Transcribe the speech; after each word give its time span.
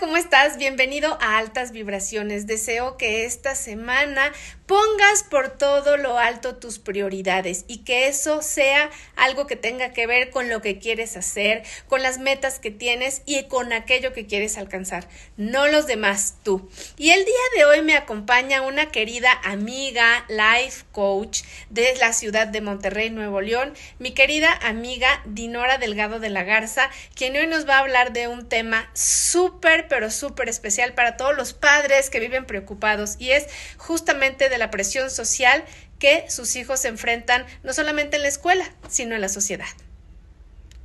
¿cómo 0.00 0.16
estás? 0.16 0.58
Bienvenido 0.58 1.16
a 1.20 1.38
Altas 1.38 1.72
Vibraciones. 1.72 2.46
Deseo 2.46 2.96
que 2.96 3.24
esta 3.24 3.54
semana 3.54 4.32
pongas 4.66 5.22
por 5.22 5.56
todo 5.56 5.96
lo 5.96 6.18
alto 6.18 6.56
tus 6.56 6.78
prioridades 6.78 7.64
y 7.68 7.78
que 7.78 8.08
eso 8.08 8.42
sea 8.42 8.90
algo 9.14 9.46
que 9.46 9.56
tenga 9.56 9.92
que 9.92 10.06
ver 10.06 10.30
con 10.30 10.48
lo 10.48 10.60
que 10.60 10.78
quieres 10.78 11.16
hacer, 11.16 11.62
con 11.88 12.02
las 12.02 12.18
metas 12.18 12.58
que 12.58 12.70
tienes 12.70 13.22
y 13.26 13.44
con 13.44 13.72
aquello 13.72 14.12
que 14.12 14.26
quieres 14.26 14.58
alcanzar, 14.58 15.08
no 15.36 15.68
los 15.68 15.86
demás, 15.86 16.34
tú. 16.42 16.68
Y 16.96 17.10
el 17.10 17.24
día 17.24 17.34
de 17.56 17.64
hoy 17.64 17.82
me 17.82 17.96
acompaña 17.96 18.62
una 18.62 18.90
querida 18.90 19.30
amiga, 19.44 20.24
life 20.28 20.84
coach 20.92 21.42
de 21.70 21.94
la 22.00 22.12
ciudad 22.12 22.48
de 22.48 22.60
Monterrey, 22.60 23.10
Nuevo 23.10 23.40
León, 23.40 23.72
mi 23.98 24.12
querida 24.12 24.52
amiga 24.62 25.22
Dinora 25.26 25.78
Delgado 25.78 26.18
de 26.18 26.30
la 26.30 26.42
Garza, 26.42 26.90
quien 27.14 27.36
hoy 27.36 27.46
nos 27.46 27.68
va 27.68 27.76
a 27.76 27.80
hablar 27.80 28.12
de 28.12 28.28
un 28.28 28.48
tema 28.48 28.90
súper, 28.94 29.86
pero 29.88 30.10
súper 30.10 30.48
especial 30.48 30.94
para 30.94 31.16
todos 31.16 31.36
los 31.36 31.52
padres 31.52 32.10
que 32.10 32.20
viven 32.20 32.46
preocupados 32.46 33.16
y 33.18 33.30
es 33.30 33.46
justamente 33.76 34.48
de 34.48 34.55
la 34.58 34.70
presión 34.70 35.10
social 35.10 35.64
que 35.98 36.28
sus 36.30 36.56
hijos 36.56 36.84
enfrentan 36.84 37.46
no 37.62 37.72
solamente 37.72 38.16
en 38.16 38.22
la 38.22 38.28
escuela, 38.28 38.64
sino 38.88 39.14
en 39.14 39.20
la 39.20 39.28
sociedad. 39.28 39.66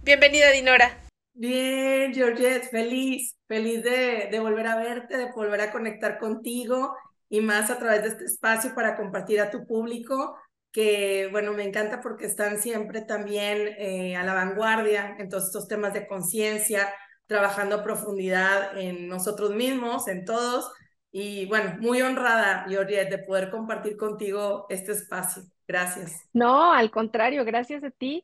Bienvenida, 0.03 0.52
Dinora. 0.52 0.97
Bien, 1.34 2.13
Georgette, 2.13 2.70
feliz, 2.70 3.35
feliz 3.47 3.84
de, 3.84 4.30
de 4.31 4.39
volver 4.39 4.67
a 4.67 4.75
verte, 4.75 5.17
de 5.17 5.31
volver 5.31 5.61
a 5.61 5.72
conectar 5.72 6.17
contigo 6.17 6.95
y 7.30 7.39
más 7.39 7.69
a 7.69 7.77
través 7.77 8.03
de 8.03 8.09
este 8.09 8.25
espacio 8.25 8.75
para 8.75 8.97
compartir 8.97 9.39
a 9.39 9.49
tu 9.49 9.66
público, 9.66 10.38
que 10.72 11.30
bueno, 11.31 11.53
me 11.53 11.64
encanta 11.64 12.02
porque 12.02 12.25
están 12.25 12.61
siempre 12.61 13.02
también 13.02 13.69
eh, 13.77 14.16
a 14.16 14.23
la 14.23 14.33
vanguardia 14.33 15.16
en 15.17 15.30
todos 15.30 15.45
estos 15.45 15.67
temas 15.67 15.94
de 15.94 16.08
conciencia, 16.08 16.94
trabajando 17.27 17.77
a 17.77 17.83
profundidad 17.83 18.77
en 18.77 19.08
nosotros 19.08 19.52
mismos, 19.55 20.09
en 20.09 20.25
todos, 20.25 20.72
y 21.12 21.45
bueno, 21.45 21.76
muy 21.80 22.02
honrada, 22.02 22.66
Georgette, 22.67 23.09
de 23.09 23.17
poder 23.17 23.50
compartir 23.50 23.98
contigo 23.98 24.66
este 24.70 24.94
espacio. 24.94 25.44
Gracias. 25.67 26.30
No, 26.34 26.73
al 26.73 26.90
contrario, 26.92 27.45
gracias 27.45 27.84
a 27.84 27.92
ti. 27.92 28.23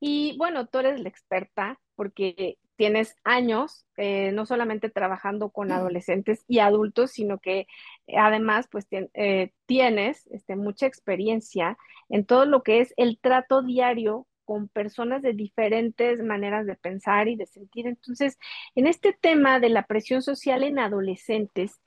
Y 0.00 0.36
bueno, 0.36 0.66
tú 0.66 0.78
eres 0.78 1.00
la 1.00 1.08
experta 1.08 1.80
porque 1.94 2.58
tienes 2.76 3.16
años, 3.24 3.86
eh, 3.96 4.32
no 4.32 4.44
solamente 4.44 4.90
trabajando 4.90 5.50
con 5.50 5.72
adolescentes 5.72 6.44
y 6.46 6.58
adultos, 6.58 7.10
sino 7.12 7.38
que 7.38 7.66
eh, 8.06 8.18
además 8.18 8.68
pues 8.70 8.86
eh, 8.90 9.52
tienes 9.64 10.26
este, 10.28 10.56
mucha 10.56 10.86
experiencia 10.86 11.78
en 12.10 12.26
todo 12.26 12.44
lo 12.44 12.62
que 12.62 12.80
es 12.80 12.92
el 12.98 13.18
trato 13.18 13.62
diario 13.62 14.26
con 14.44 14.68
personas 14.68 15.22
de 15.22 15.32
diferentes 15.32 16.22
maneras 16.22 16.66
de 16.66 16.76
pensar 16.76 17.28
y 17.28 17.36
de 17.36 17.46
sentir. 17.46 17.86
Entonces, 17.86 18.38
en 18.74 18.86
este 18.86 19.12
tema 19.12 19.58
de 19.58 19.70
la 19.70 19.86
presión 19.86 20.22
social 20.22 20.62
en 20.62 20.78
adolescentes, 20.78 21.80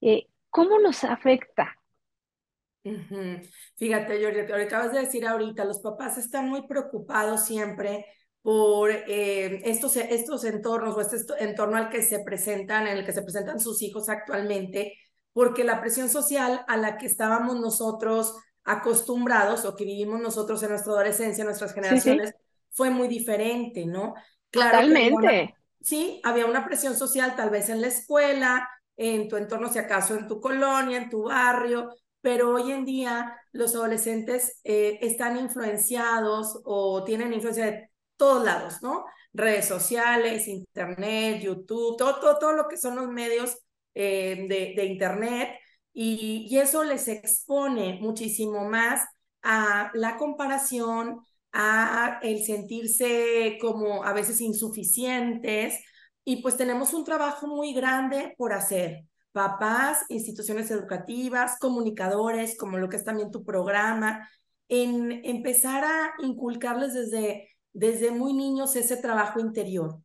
eh, 0.00 0.28
¿cómo 0.50 0.78
nos 0.78 1.04
afecta? 1.04 1.76
Fíjate, 3.76 4.18
Georgia, 4.18 4.46
te 4.46 4.62
acabas 4.62 4.92
de 4.92 5.00
decir 5.00 5.26
ahorita, 5.26 5.64
los 5.64 5.80
papás 5.80 6.18
están 6.18 6.48
muy 6.48 6.66
preocupados 6.66 7.46
siempre 7.46 8.04
por 8.42 8.90
eh, 8.90 9.62
estos, 9.64 9.96
estos 9.96 10.44
entornos 10.44 10.94
o 10.94 11.00
este 11.00 11.16
entorno 11.42 11.78
al 11.78 11.88
que 11.88 12.02
se 12.02 12.20
presentan, 12.20 12.86
en 12.86 12.98
el 12.98 13.06
que 13.06 13.12
se 13.12 13.22
presentan 13.22 13.58
sus 13.58 13.80
hijos 13.80 14.10
actualmente, 14.10 14.98
porque 15.32 15.64
la 15.64 15.80
presión 15.80 16.10
social 16.10 16.62
a 16.68 16.76
la 16.76 16.98
que 16.98 17.06
estábamos 17.06 17.58
nosotros 17.58 18.36
acostumbrados 18.64 19.64
o 19.64 19.74
que 19.76 19.84
vivimos 19.84 20.20
nosotros 20.20 20.62
en 20.62 20.70
nuestra 20.70 20.92
adolescencia, 20.92 21.40
en 21.40 21.46
nuestras 21.46 21.72
generaciones, 21.72 22.34
fue 22.70 22.90
muy 22.90 23.08
diferente, 23.08 23.86
¿no? 23.86 24.14
Claro 24.50 24.86
Totalmente. 24.86 25.54
sí, 25.80 26.20
había 26.22 26.44
una 26.44 26.66
presión 26.66 26.96
social 26.96 27.36
tal 27.36 27.48
vez 27.48 27.70
en 27.70 27.80
la 27.80 27.86
escuela, 27.86 28.68
en 28.96 29.28
tu 29.28 29.36
entorno, 29.36 29.72
si 29.72 29.78
acaso 29.78 30.14
en 30.14 30.28
tu 30.28 30.40
colonia, 30.40 30.98
en 30.98 31.10
tu 31.10 31.24
barrio, 31.24 31.90
pero 32.20 32.54
hoy 32.54 32.72
en 32.72 32.84
día 32.84 33.36
los 33.52 33.74
adolescentes 33.74 34.60
eh, 34.64 34.98
están 35.02 35.36
influenciados 35.38 36.60
o 36.64 37.04
tienen 37.04 37.32
influencia 37.32 37.66
de 37.66 37.90
todos 38.16 38.44
lados, 38.44 38.82
¿no? 38.82 39.04
Redes 39.32 39.66
sociales, 39.66 40.48
internet, 40.48 41.42
YouTube, 41.42 41.96
todo, 41.98 42.20
todo, 42.20 42.38
todo 42.38 42.52
lo 42.52 42.68
que 42.68 42.76
son 42.76 42.96
los 42.96 43.08
medios 43.08 43.58
eh, 43.94 44.46
de, 44.48 44.74
de, 44.76 44.84
internet 44.86 45.50
y, 45.92 46.46
y 46.48 46.58
eso 46.58 46.82
les 46.84 47.08
expone 47.08 47.98
muchísimo 48.00 48.68
más 48.68 49.06
a 49.42 49.90
la 49.94 50.16
comparación, 50.16 51.20
a 51.52 52.18
el 52.22 52.44
sentirse 52.44 53.58
como 53.60 54.02
a 54.04 54.12
veces 54.12 54.40
insuficientes, 54.40 55.78
y 56.24 56.42
pues 56.42 56.56
tenemos 56.56 56.94
un 56.94 57.04
trabajo 57.04 57.46
muy 57.46 57.74
grande 57.74 58.34
por 58.38 58.52
hacer. 58.52 59.04
Papás, 59.32 60.04
instituciones 60.08 60.70
educativas, 60.70 61.58
comunicadores, 61.58 62.56
como 62.56 62.78
lo 62.78 62.88
que 62.88 62.96
es 62.96 63.04
también 63.04 63.30
tu 63.30 63.44
programa, 63.44 64.28
en 64.68 65.24
empezar 65.24 65.84
a 65.84 66.14
inculcarles 66.20 66.94
desde, 66.94 67.50
desde 67.72 68.10
muy 68.10 68.32
niños 68.32 68.76
ese 68.76 68.96
trabajo 68.96 69.40
interior, 69.40 69.98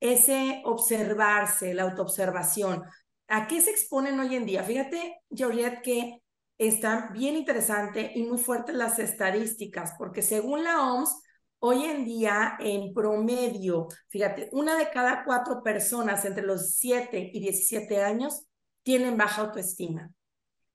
ese 0.00 0.62
observarse, 0.64 1.74
la 1.74 1.84
autoobservación. 1.84 2.82
¿A 3.26 3.46
qué 3.46 3.60
se 3.60 3.70
exponen 3.70 4.20
hoy 4.20 4.36
en 4.36 4.46
día? 4.46 4.62
Fíjate, 4.62 5.16
Georgette, 5.30 5.82
que 5.82 6.22
están 6.58 7.12
bien 7.12 7.36
interesante 7.36 8.12
y 8.14 8.22
muy 8.22 8.38
fuertes 8.38 8.76
las 8.76 8.98
estadísticas, 8.98 9.94
porque 9.98 10.22
según 10.22 10.62
la 10.62 10.82
OMS, 10.82 11.23
Hoy 11.66 11.86
en 11.86 12.04
día, 12.04 12.58
en 12.60 12.92
promedio, 12.92 13.88
fíjate, 14.10 14.50
una 14.52 14.76
de 14.76 14.90
cada 14.90 15.24
cuatro 15.24 15.62
personas 15.62 16.26
entre 16.26 16.44
los 16.44 16.74
7 16.74 17.30
y 17.32 17.40
17 17.40 18.02
años 18.02 18.44
tienen 18.82 19.16
baja 19.16 19.40
autoestima. 19.40 20.10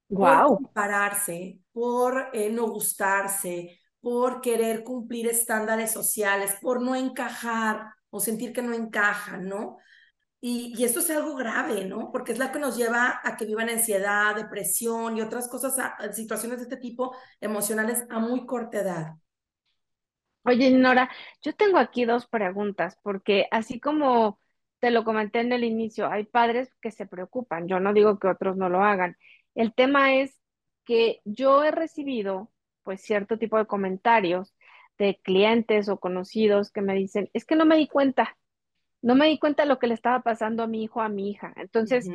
Wow. 0.07 0.47
Por 0.47 0.63
compararse, 0.63 1.59
por 1.72 2.31
eh, 2.33 2.50
no 2.50 2.72
gustarse, 2.72 3.79
por 4.01 4.41
querer 4.41 4.83
cumplir 4.83 5.27
estándares 5.27 5.91
sociales, 5.91 6.55
por 6.59 6.81
no 6.81 6.95
encajar 6.95 7.91
o 8.09 8.19
sentir 8.19 8.51
que 8.51 8.63
no 8.63 8.73
encajan, 8.73 9.47
¿no? 9.47 9.77
Y, 10.41 10.73
y, 10.75 10.85
esto 10.85 11.01
es 11.01 11.11
algo 11.11 11.35
grave, 11.35 11.85
¿no? 11.85 12.11
Porque 12.11 12.31
es 12.31 12.39
la 12.39 12.51
que 12.51 12.57
nos 12.57 12.75
lleva 12.75 13.21
a 13.23 13.38
que 13.38 13.45
vivan 13.45 13.69
ansiedad, 13.69 14.35
depresión 14.35 15.17
y 15.17 15.21
otras 15.21 15.50
cosas, 15.50 15.75
situaciones 16.16 16.57
de 16.57 16.63
este 16.63 16.77
tipo 16.77 17.16
emocionales 17.39 18.06
a 18.09 18.17
muy 18.17 18.47
corta 18.47 18.79
edad. 18.79 19.19
Oye, 20.49 20.71
Nora, 20.71 21.11
yo 21.43 21.53
tengo 21.53 21.77
aquí 21.77 22.05
dos 22.05 22.25
preguntas, 22.25 22.97
porque 23.03 23.45
así 23.51 23.79
como 23.79 24.39
te 24.79 24.89
lo 24.89 25.03
comenté 25.03 25.41
en 25.41 25.51
el 25.53 25.63
inicio, 25.63 26.09
hay 26.09 26.23
padres 26.23 26.73
que 26.81 26.89
se 26.89 27.05
preocupan, 27.05 27.67
yo 27.67 27.79
no 27.79 27.93
digo 27.93 28.17
que 28.17 28.29
otros 28.29 28.57
no 28.57 28.67
lo 28.67 28.83
hagan. 28.83 29.15
El 29.53 29.75
tema 29.75 30.15
es 30.15 30.39
que 30.85 31.21
yo 31.23 31.63
he 31.63 31.69
recibido 31.69 32.51
pues 32.81 33.01
cierto 33.01 33.38
tipo 33.38 33.59
de 33.59 33.67
comentarios 33.67 34.55
de 34.97 35.19
clientes 35.23 35.88
o 35.88 35.99
conocidos 35.99 36.71
que 36.71 36.81
me 36.81 36.95
dicen, 36.95 37.29
es 37.33 37.45
que 37.45 37.55
no 37.55 37.65
me 37.65 37.77
di 37.77 37.88
cuenta, 37.88 38.35
no 39.03 39.13
me 39.13 39.27
di 39.27 39.38
cuenta 39.38 39.63
de 39.63 39.69
lo 39.69 39.77
que 39.77 39.85
le 39.85 39.93
estaba 39.93 40.23
pasando 40.23 40.63
a 40.63 40.67
mi 40.67 40.83
hijo, 40.83 41.01
a 41.01 41.09
mi 41.09 41.29
hija. 41.29 41.53
Entonces, 41.57 42.09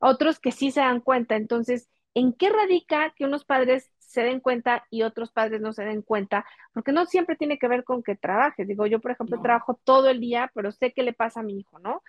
otros 0.00 0.40
que 0.40 0.50
sí 0.50 0.72
se 0.72 0.80
dan 0.80 1.00
cuenta. 1.00 1.36
Entonces, 1.36 1.88
¿en 2.14 2.32
qué 2.32 2.50
radica 2.50 3.14
que 3.16 3.26
unos 3.26 3.44
padres 3.44 3.92
se 4.16 4.22
den 4.22 4.40
cuenta 4.40 4.86
y 4.88 5.02
otros 5.02 5.30
padres 5.30 5.60
no 5.60 5.74
se 5.74 5.84
den 5.84 6.00
cuenta, 6.00 6.46
porque 6.72 6.90
no 6.90 7.04
siempre 7.04 7.36
tiene 7.36 7.58
que 7.58 7.68
ver 7.68 7.84
con 7.84 8.02
que 8.02 8.16
trabajes. 8.16 8.66
Digo, 8.66 8.86
yo, 8.86 8.98
por 8.98 9.10
ejemplo, 9.10 9.42
trabajo 9.42 9.78
todo 9.84 10.08
el 10.08 10.20
día, 10.20 10.50
pero 10.54 10.72
sé 10.72 10.94
qué 10.94 11.02
le 11.02 11.12
pasa 11.12 11.40
a 11.40 11.42
mi 11.42 11.58
hijo, 11.58 11.78
¿no? 11.80 12.02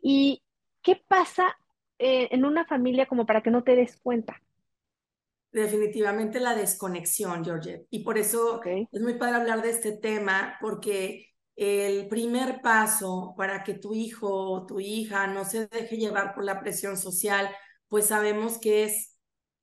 ¿Y 0.00 0.42
qué 0.80 1.04
pasa 1.06 1.54
eh, 1.98 2.28
en 2.30 2.46
una 2.46 2.64
familia 2.64 3.04
como 3.04 3.26
para 3.26 3.42
que 3.42 3.50
no 3.50 3.62
te 3.62 3.76
des 3.76 4.00
cuenta? 4.00 4.40
Definitivamente 5.52 6.40
la 6.40 6.54
desconexión, 6.54 7.44
George. 7.44 7.84
Y 7.90 8.04
por 8.04 8.16
eso 8.16 8.62
es 8.64 9.02
muy 9.02 9.18
padre 9.18 9.36
hablar 9.36 9.60
de 9.60 9.68
este 9.68 9.92
tema, 9.92 10.56
porque 10.62 11.26
el 11.56 12.08
primer 12.08 12.62
paso 12.62 13.34
para 13.36 13.64
que 13.64 13.74
tu 13.74 13.92
hijo 13.92 14.50
o 14.50 14.64
tu 14.64 14.80
hija 14.80 15.26
no 15.26 15.44
se 15.44 15.66
deje 15.66 15.98
llevar 15.98 16.34
por 16.34 16.42
la 16.42 16.58
presión 16.58 16.96
social, 16.96 17.50
pues 17.88 18.06
sabemos 18.06 18.58
que 18.58 18.84
es 18.84 19.09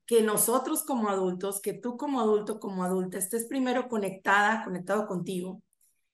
que 0.07 0.23
nosotros 0.23 0.83
como 0.83 1.09
adultos, 1.09 1.61
que 1.61 1.73
tú 1.73 1.97
como 1.97 2.21
adulto, 2.21 2.59
como 2.59 2.83
adulta, 2.83 3.17
estés 3.19 3.45
primero 3.45 3.89
conectada, 3.89 4.63
conectado 4.63 5.05
contigo, 5.05 5.61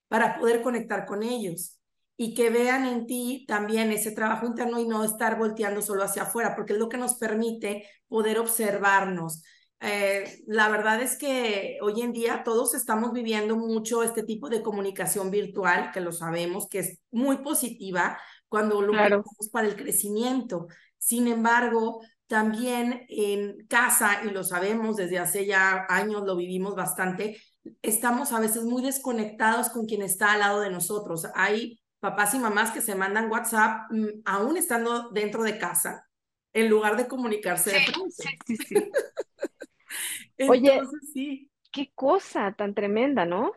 para 0.09 0.39
poder 0.39 0.61
conectar 0.61 1.05
con 1.05 1.23
ellos 1.23 1.79
y 2.17 2.33
que 2.33 2.49
vean 2.49 2.85
en 2.85 3.05
ti 3.07 3.45
también 3.47 3.91
ese 3.91 4.11
trabajo 4.11 4.45
interno 4.45 4.79
y 4.79 4.87
no 4.87 5.03
estar 5.03 5.37
volteando 5.37 5.81
solo 5.81 6.03
hacia 6.03 6.23
afuera, 6.23 6.55
porque 6.55 6.73
es 6.73 6.79
lo 6.79 6.89
que 6.89 6.97
nos 6.97 7.15
permite 7.15 7.87
poder 8.07 8.39
observarnos. 8.39 9.43
Eh, 9.79 10.41
la 10.47 10.69
verdad 10.69 11.01
es 11.01 11.17
que 11.17 11.77
hoy 11.81 12.01
en 12.01 12.13
día 12.13 12.43
todos 12.43 12.73
estamos 12.73 13.11
viviendo 13.11 13.57
mucho 13.57 14.01
este 14.01 14.23
tipo 14.23 14.49
de 14.49 14.63
comunicación 14.63 15.29
virtual, 15.29 15.91
que 15.91 15.99
lo 15.99 16.11
sabemos, 16.11 16.67
que 16.69 16.79
es 16.79 16.99
muy 17.11 17.37
positiva 17.37 18.17
cuando 18.47 18.81
lo 18.81 18.93
claro. 18.93 19.23
para 19.51 19.67
el 19.67 19.75
crecimiento. 19.75 20.67
Sin 20.97 21.27
embargo, 21.27 21.99
también 22.27 23.05
en 23.09 23.65
casa, 23.67 24.21
y 24.23 24.29
lo 24.29 24.43
sabemos 24.43 24.95
desde 24.97 25.19
hace 25.19 25.45
ya 25.45 25.85
años, 25.89 26.23
lo 26.23 26.35
vivimos 26.35 26.75
bastante, 26.75 27.41
estamos 27.81 28.31
a 28.31 28.39
veces 28.39 28.63
muy 28.63 28.81
desconectados 28.81 29.69
con 29.69 29.85
quien 29.85 30.01
está 30.01 30.33
al 30.33 30.39
lado 30.39 30.61
de 30.61 30.69
nosotros. 30.69 31.27
Hay 31.35 31.79
papás 31.99 32.33
y 32.33 32.39
mamás 32.39 32.71
que 32.71 32.81
se 32.81 32.95
mandan 32.95 33.31
WhatsApp 33.31 33.91
mm, 33.91 34.21
aún 34.25 34.57
estando 34.57 35.09
dentro 35.09 35.43
de 35.43 35.57
casa, 35.57 36.09
en 36.53 36.69
lugar 36.69 36.97
de 36.97 37.07
comunicarse 37.07 37.71
de 37.71 37.79
Sí, 38.09 38.27
sí, 38.45 38.57
sí. 38.57 38.75
Oye, 40.49 40.81
sí. 41.13 41.51
qué 41.71 41.91
cosa 41.95 42.53
tan 42.57 42.73
tremenda, 42.73 43.25
¿no? 43.25 43.53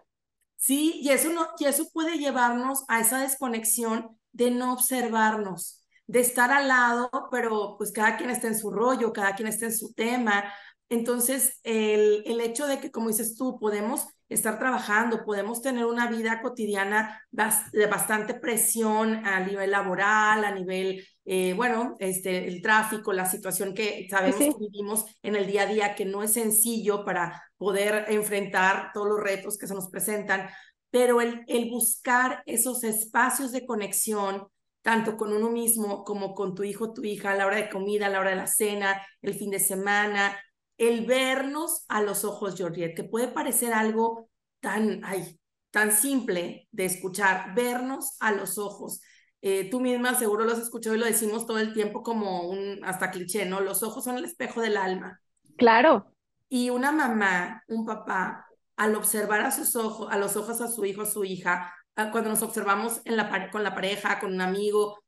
Sí, 0.57 1.01
y 1.03 1.11
eso, 1.11 1.33
no, 1.33 1.47
y 1.59 1.65
eso 1.65 1.91
puede 1.93 2.19
llevarnos 2.19 2.85
a 2.89 3.01
esa 3.01 3.21
desconexión 3.21 4.19
de 4.33 4.51
no 4.51 4.73
observarnos, 4.73 5.76
de 6.07 6.21
estar 6.21 6.51
al 6.53 6.69
lado, 6.69 7.11
pero 7.31 7.77
pues 7.79 7.93
cada 7.93 8.17
quien 8.17 8.31
está 8.31 8.49
en 8.49 8.59
su 8.59 8.71
rollo, 8.71 9.13
cada 9.13 9.35
quien 9.35 9.49
está 9.49 9.67
en 9.67 9.77
su 9.77 9.93
tema. 9.93 10.45
Entonces, 10.89 11.59
el, 11.65 12.23
el 12.27 12.41
hecho 12.41 12.67
de 12.67 12.79
que, 12.79 12.91
como 12.93 13.09
dices 13.09 13.37
tú, 13.37 13.59
podemos 13.59 14.07
estar 14.29 14.59
trabajando, 14.59 15.25
podemos 15.25 15.63
tener 15.63 15.85
una 15.85 16.09
vida 16.09 16.43
cotidiana 16.43 17.23
de 17.31 17.87
bastante 17.87 18.35
presión 18.35 19.25
a 19.27 19.41
nivel 19.41 19.71
laboral, 19.71 20.45
a 20.45 20.53
nivel, 20.53 21.05
eh, 21.25 21.55
bueno, 21.55 21.97
este, 22.01 22.47
el 22.49 22.61
tráfico, 22.61 23.13
la 23.13 23.27
situación 23.27 23.75
que 23.75 24.07
sabemos 24.11 24.39
que 24.39 24.55
vivimos 24.59 25.05
en 25.23 25.37
el 25.37 25.47
día 25.47 25.63
a 25.63 25.67
día, 25.67 25.95
que 25.95 26.05
no 26.05 26.23
es 26.23 26.33
sencillo 26.33 27.05
para 27.05 27.43
poder 27.57 28.07
enfrentar 28.09 28.91
todos 28.93 29.09
los 29.09 29.21
retos 29.21 29.59
que 29.59 29.67
se 29.67 29.75
nos 29.75 29.91
presentan, 29.91 30.49
pero 30.91 31.21
el, 31.21 31.45
el 31.47 31.71
buscar 31.71 32.43
esos 32.47 32.85
espacios 32.85 33.53
de 33.53 33.67
conexión, 33.67 34.49
tanto 34.87 35.17
con 35.17 35.33
uno 35.33 35.51
mismo 35.51 36.05
como 36.05 36.33
con 36.33 36.55
tu 36.55 36.63
hijo, 36.63 36.93
tu 36.93 37.03
hija, 37.03 37.33
a 37.33 37.35
la 37.35 37.47
hora 37.47 37.57
de 37.57 37.69
comida, 37.69 38.07
a 38.07 38.09
la 38.09 38.21
hora 38.21 38.31
de 38.31 38.37
la 38.37 38.47
cena, 38.47 39.03
el 39.21 39.35
fin 39.35 39.51
de 39.51 39.59
semana, 39.59 40.39
el 40.79 41.05
vernos 41.05 41.85
a 41.89 42.03
los 42.03 42.25
ojos, 42.25 42.55
Georgette, 42.55 42.95
que 42.95 43.03
puede 43.03 43.27
parecer 43.27 43.73
algo 43.73 44.31
tan, 44.61 45.01
ay, 45.03 45.41
tan 45.73 45.91
simple 45.91 46.69
de 46.71 46.85
escuchar, 46.85 47.53
vernos 47.57 48.17
a 48.21 48.31
los 48.31 48.59
ojos. 48.59 49.01
Eh, 49.43 49.69
tú 49.69 49.81
misma 49.81 50.15
seguro 50.15 50.45
lo 50.45 50.53
has 50.53 50.61
escuchado 50.61 50.95
y 50.95 51.01
lo 51.01 51.07
decimos 51.07 51.47
todo 51.47 51.59
el 51.59 51.75
tiempo 51.75 52.05
como 52.05 52.49
un 52.49 52.79
hasta 52.85 53.11
cliché, 53.11 53.45
¿no? 53.45 53.59
Los 53.59 53.83
ojos 53.83 54.05
son 54.05 54.19
el 54.19 54.25
espejo 54.25 54.61
del 54.61 54.77
alma. 54.77 55.21
Claro. 55.57 56.13
Y 56.49 56.71
una 56.71 56.93
mamá, 56.93 57.65
un 57.67 57.85
papá, 57.87 58.47
al 58.77 58.95
observar 58.95 59.41
a 59.41 59.51
sus 59.51 59.75
ojos, 59.75 60.07
a 60.13 60.17
los 60.17 60.37
ojos 60.37 60.61
a 60.61 60.69
su 60.69 60.85
hijo, 60.85 61.03
a 61.03 61.07
su 61.07 61.25
hija, 61.25 61.75
cuando 61.97 62.31
nos 62.31 62.43
observamos 62.43 63.01
en 63.05 63.17
la, 63.17 63.51
con 63.51 63.63
la 63.63 63.75
pareja, 63.75 64.19
con 64.19 64.33
un 64.33 64.41
amigo, 64.41 65.03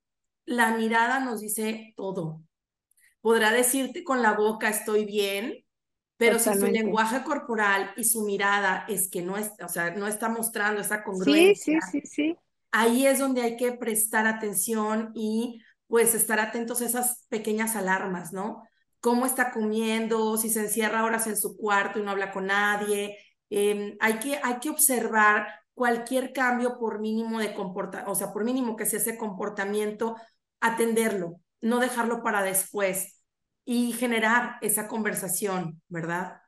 la 0.44 0.76
mirada 0.76 1.20
nos 1.20 1.40
dice 1.40 1.92
todo 1.96 2.42
podrá 3.20 3.52
decirte 3.52 4.04
con 4.04 4.22
la 4.22 4.32
boca 4.32 4.68
estoy 4.68 5.04
bien, 5.04 5.64
pero 6.16 6.38
si 6.38 6.52
su 6.54 6.66
lenguaje 6.66 7.22
corporal 7.22 7.92
y 7.96 8.04
su 8.04 8.22
mirada 8.22 8.84
es 8.88 9.10
que 9.10 9.22
no, 9.22 9.36
es, 9.36 9.52
o 9.62 9.68
sea, 9.68 9.90
no 9.90 10.06
está 10.06 10.28
mostrando 10.28 10.80
esa 10.80 11.04
congruencia, 11.04 11.80
sí, 11.82 12.00
sí, 12.00 12.00
sí, 12.00 12.06
sí. 12.06 12.36
ahí 12.72 13.06
es 13.06 13.18
donde 13.18 13.42
hay 13.42 13.56
que 13.56 13.72
prestar 13.72 14.26
atención 14.26 15.12
y 15.14 15.62
pues 15.86 16.14
estar 16.14 16.40
atentos 16.40 16.82
a 16.82 16.86
esas 16.86 17.26
pequeñas 17.28 17.76
alarmas, 17.76 18.32
¿no? 18.32 18.62
Cómo 19.00 19.26
está 19.26 19.52
comiendo, 19.52 20.36
si 20.36 20.50
se 20.50 20.60
encierra 20.60 21.04
horas 21.04 21.26
en 21.26 21.36
su 21.36 21.56
cuarto 21.56 21.98
y 21.98 22.02
no 22.02 22.10
habla 22.10 22.32
con 22.32 22.46
nadie. 22.46 23.16
Em, 23.48 23.96
hay, 24.00 24.18
que, 24.18 24.40
hay 24.42 24.58
que 24.58 24.70
observar 24.70 25.48
cualquier 25.78 26.32
cambio 26.32 26.76
por 26.76 26.98
mínimo 26.98 27.38
de 27.38 27.54
comportamiento, 27.54 28.10
o 28.10 28.16
sea, 28.16 28.32
por 28.32 28.44
mínimo 28.44 28.74
que 28.74 28.84
sea 28.84 28.98
ese 28.98 29.16
comportamiento, 29.16 30.16
atenderlo, 30.60 31.40
no 31.60 31.78
dejarlo 31.78 32.20
para 32.24 32.42
después 32.42 33.22
y 33.64 33.92
generar 33.92 34.56
esa 34.60 34.88
conversación, 34.88 35.80
¿verdad? 35.88 36.42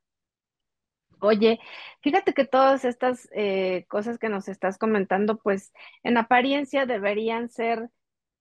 Oye, 1.20 1.60
fíjate 2.02 2.34
que 2.34 2.44
todas 2.44 2.84
estas 2.84 3.28
eh, 3.32 3.84
cosas 3.88 4.18
que 4.18 4.28
nos 4.28 4.48
estás 4.48 4.78
comentando, 4.78 5.38
pues 5.38 5.72
en 6.02 6.16
apariencia 6.16 6.84
deberían 6.84 7.50
ser 7.50 7.88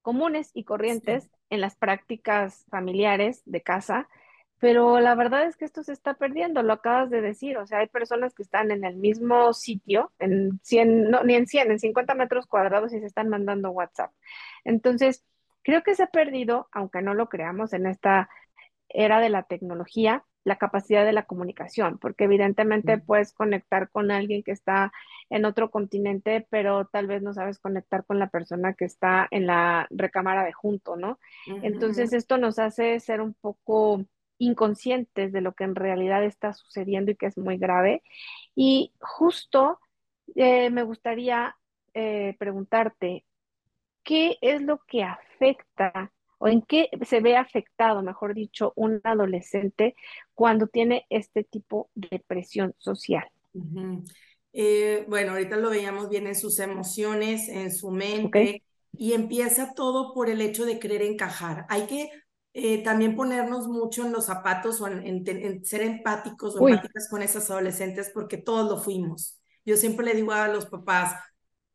comunes 0.01 0.50
y 0.56 0.63
corrientes 0.63 1.30
en 1.51 1.62
las 1.62 1.75
prácticas 1.75 2.65
familiares 2.71 3.44
de 3.45 3.62
casa, 3.62 4.09
pero 4.59 5.00
la 5.00 5.15
verdad 5.15 5.44
es 5.44 5.56
que 5.56 5.65
esto 5.65 5.83
se 5.83 5.94
está 5.94 6.15
perdiendo, 6.15 6.61
lo 6.63 6.73
acabas 6.73 7.09
de 7.09 7.21
decir, 7.21 7.57
o 7.57 7.65
sea, 7.65 7.79
hay 7.79 7.88
personas 7.88 8.33
que 8.33 8.44
están 8.44 8.71
en 8.71 8.83
el 8.83 8.97
mismo 8.97 9.53
sitio, 9.53 10.11
en 10.19 10.59
100, 10.63 11.09
no, 11.09 11.23
ni 11.23 11.35
en 11.35 11.47
100, 11.47 11.71
en 11.71 11.79
50 11.79 12.13
metros 12.15 12.45
cuadrados 12.45 12.94
y 12.94 13.00
se 13.00 13.06
están 13.06 13.29
mandando 13.29 13.71
WhatsApp. 13.71 14.11
Entonces, 14.65 15.23
creo 15.63 15.81
que 15.83 15.95
se 15.95 16.03
ha 16.03 16.07
perdido, 16.07 16.67
aunque 16.71 17.01
no 17.01 17.13
lo 17.13 17.29
creamos, 17.29 17.73
en 17.73 17.85
esta 17.85 18.29
era 18.89 19.19
de 19.19 19.29
la 19.29 19.44
tecnología, 19.44 20.25
la 20.44 20.57
capacidad 20.57 21.05
de 21.05 21.13
la 21.13 21.23
comunicación, 21.23 21.97
porque 21.97 22.23
evidentemente 22.23 22.97
puedes 22.97 23.33
conectar 23.33 23.89
con 23.89 24.09
alguien 24.09 24.41
que 24.41 24.51
está 24.51 24.91
en 25.29 25.45
otro 25.45 25.69
continente, 25.69 26.47
pero 26.50 26.85
tal 26.85 27.07
vez 27.07 27.21
no 27.21 27.33
sabes 27.33 27.59
conectar 27.59 28.05
con 28.05 28.19
la 28.19 28.29
persona 28.29 28.73
que 28.73 28.85
está 28.85 29.27
en 29.31 29.45
la 29.47 29.88
recámara 29.91 30.44
de 30.44 30.53
junto, 30.53 30.95
¿no? 30.95 31.19
Entonces 31.62 32.13
esto 32.13 32.38
nos 32.38 32.57
hace 32.57 33.00
ser 33.00 33.21
un 33.21 33.33
poco 33.33 34.05
inconscientes 34.39 35.31
de 35.31 35.41
lo 35.41 35.53
que 35.53 35.65
en 35.65 35.75
realidad 35.75 36.24
está 36.24 36.53
sucediendo 36.53 37.12
y 37.12 37.15
que 37.15 37.27
es 37.27 37.38
muy 37.38 37.57
grave. 37.57 38.01
Y 38.56 38.94
justo 39.00 39.80
eh, 40.36 40.69
me 40.71 40.83
gustaría 40.83 41.56
eh, 41.94 42.36
preguntarte, 42.39 43.25
¿qué 44.03 44.38
es 44.41 44.62
lo 44.62 44.80
que 44.88 45.03
afecta 45.03 46.12
o 46.39 46.47
en 46.47 46.62
qué 46.62 46.89
se 47.06 47.19
ve 47.19 47.36
afectado, 47.36 48.01
mejor 48.01 48.33
dicho, 48.33 48.74
un 48.75 49.01
adolescente 49.03 49.95
cuando 50.33 50.68
tiene 50.68 51.06
este 51.09 51.44
tipo 51.44 51.89
de 51.94 52.24
presión 52.25 52.74
social? 52.77 53.30
Eh, 54.53 55.06
bueno, 55.07 55.33
ahorita 55.33 55.57
lo 55.57 55.69
veíamos 55.69 56.09
bien 56.09 56.27
en 56.27 56.36
sus 56.36 56.59
emociones, 56.59 57.50
en 57.50 57.71
su 57.71 57.91
mente, 57.91 58.63
y 58.94 59.13
empieza 59.13 59.74
todo 59.74 60.13
por 60.13 60.30
el 60.30 60.41
hecho 60.41 60.65
de 60.65 60.80
querer 60.80 61.01
encajar. 61.01 61.65
Hay 61.69 61.86
que 61.88 62.09
eh, 62.54 62.84
también 62.84 63.16
ponernos 63.16 63.68
mucho 63.68 64.06
en 64.06 64.12
los 64.12 64.25
zapatos 64.25 64.81
o 64.81 64.88
en, 64.88 65.63
ser 65.66 65.81
empáticos 65.81 66.56
o 66.56 66.68
empáticas 66.68 67.07
con 67.10 67.22
esas 67.22 67.50
adolescentes 67.51 68.12
porque 68.13 68.38
todos 68.38 68.69
lo 68.69 68.78
fuimos. 68.78 69.40
Yo 69.66 69.78
siempre 69.78 70.06
le 70.06 70.16
digo 70.16 70.31
a 70.31 70.48
los 70.48 70.66
papás, 70.66 71.13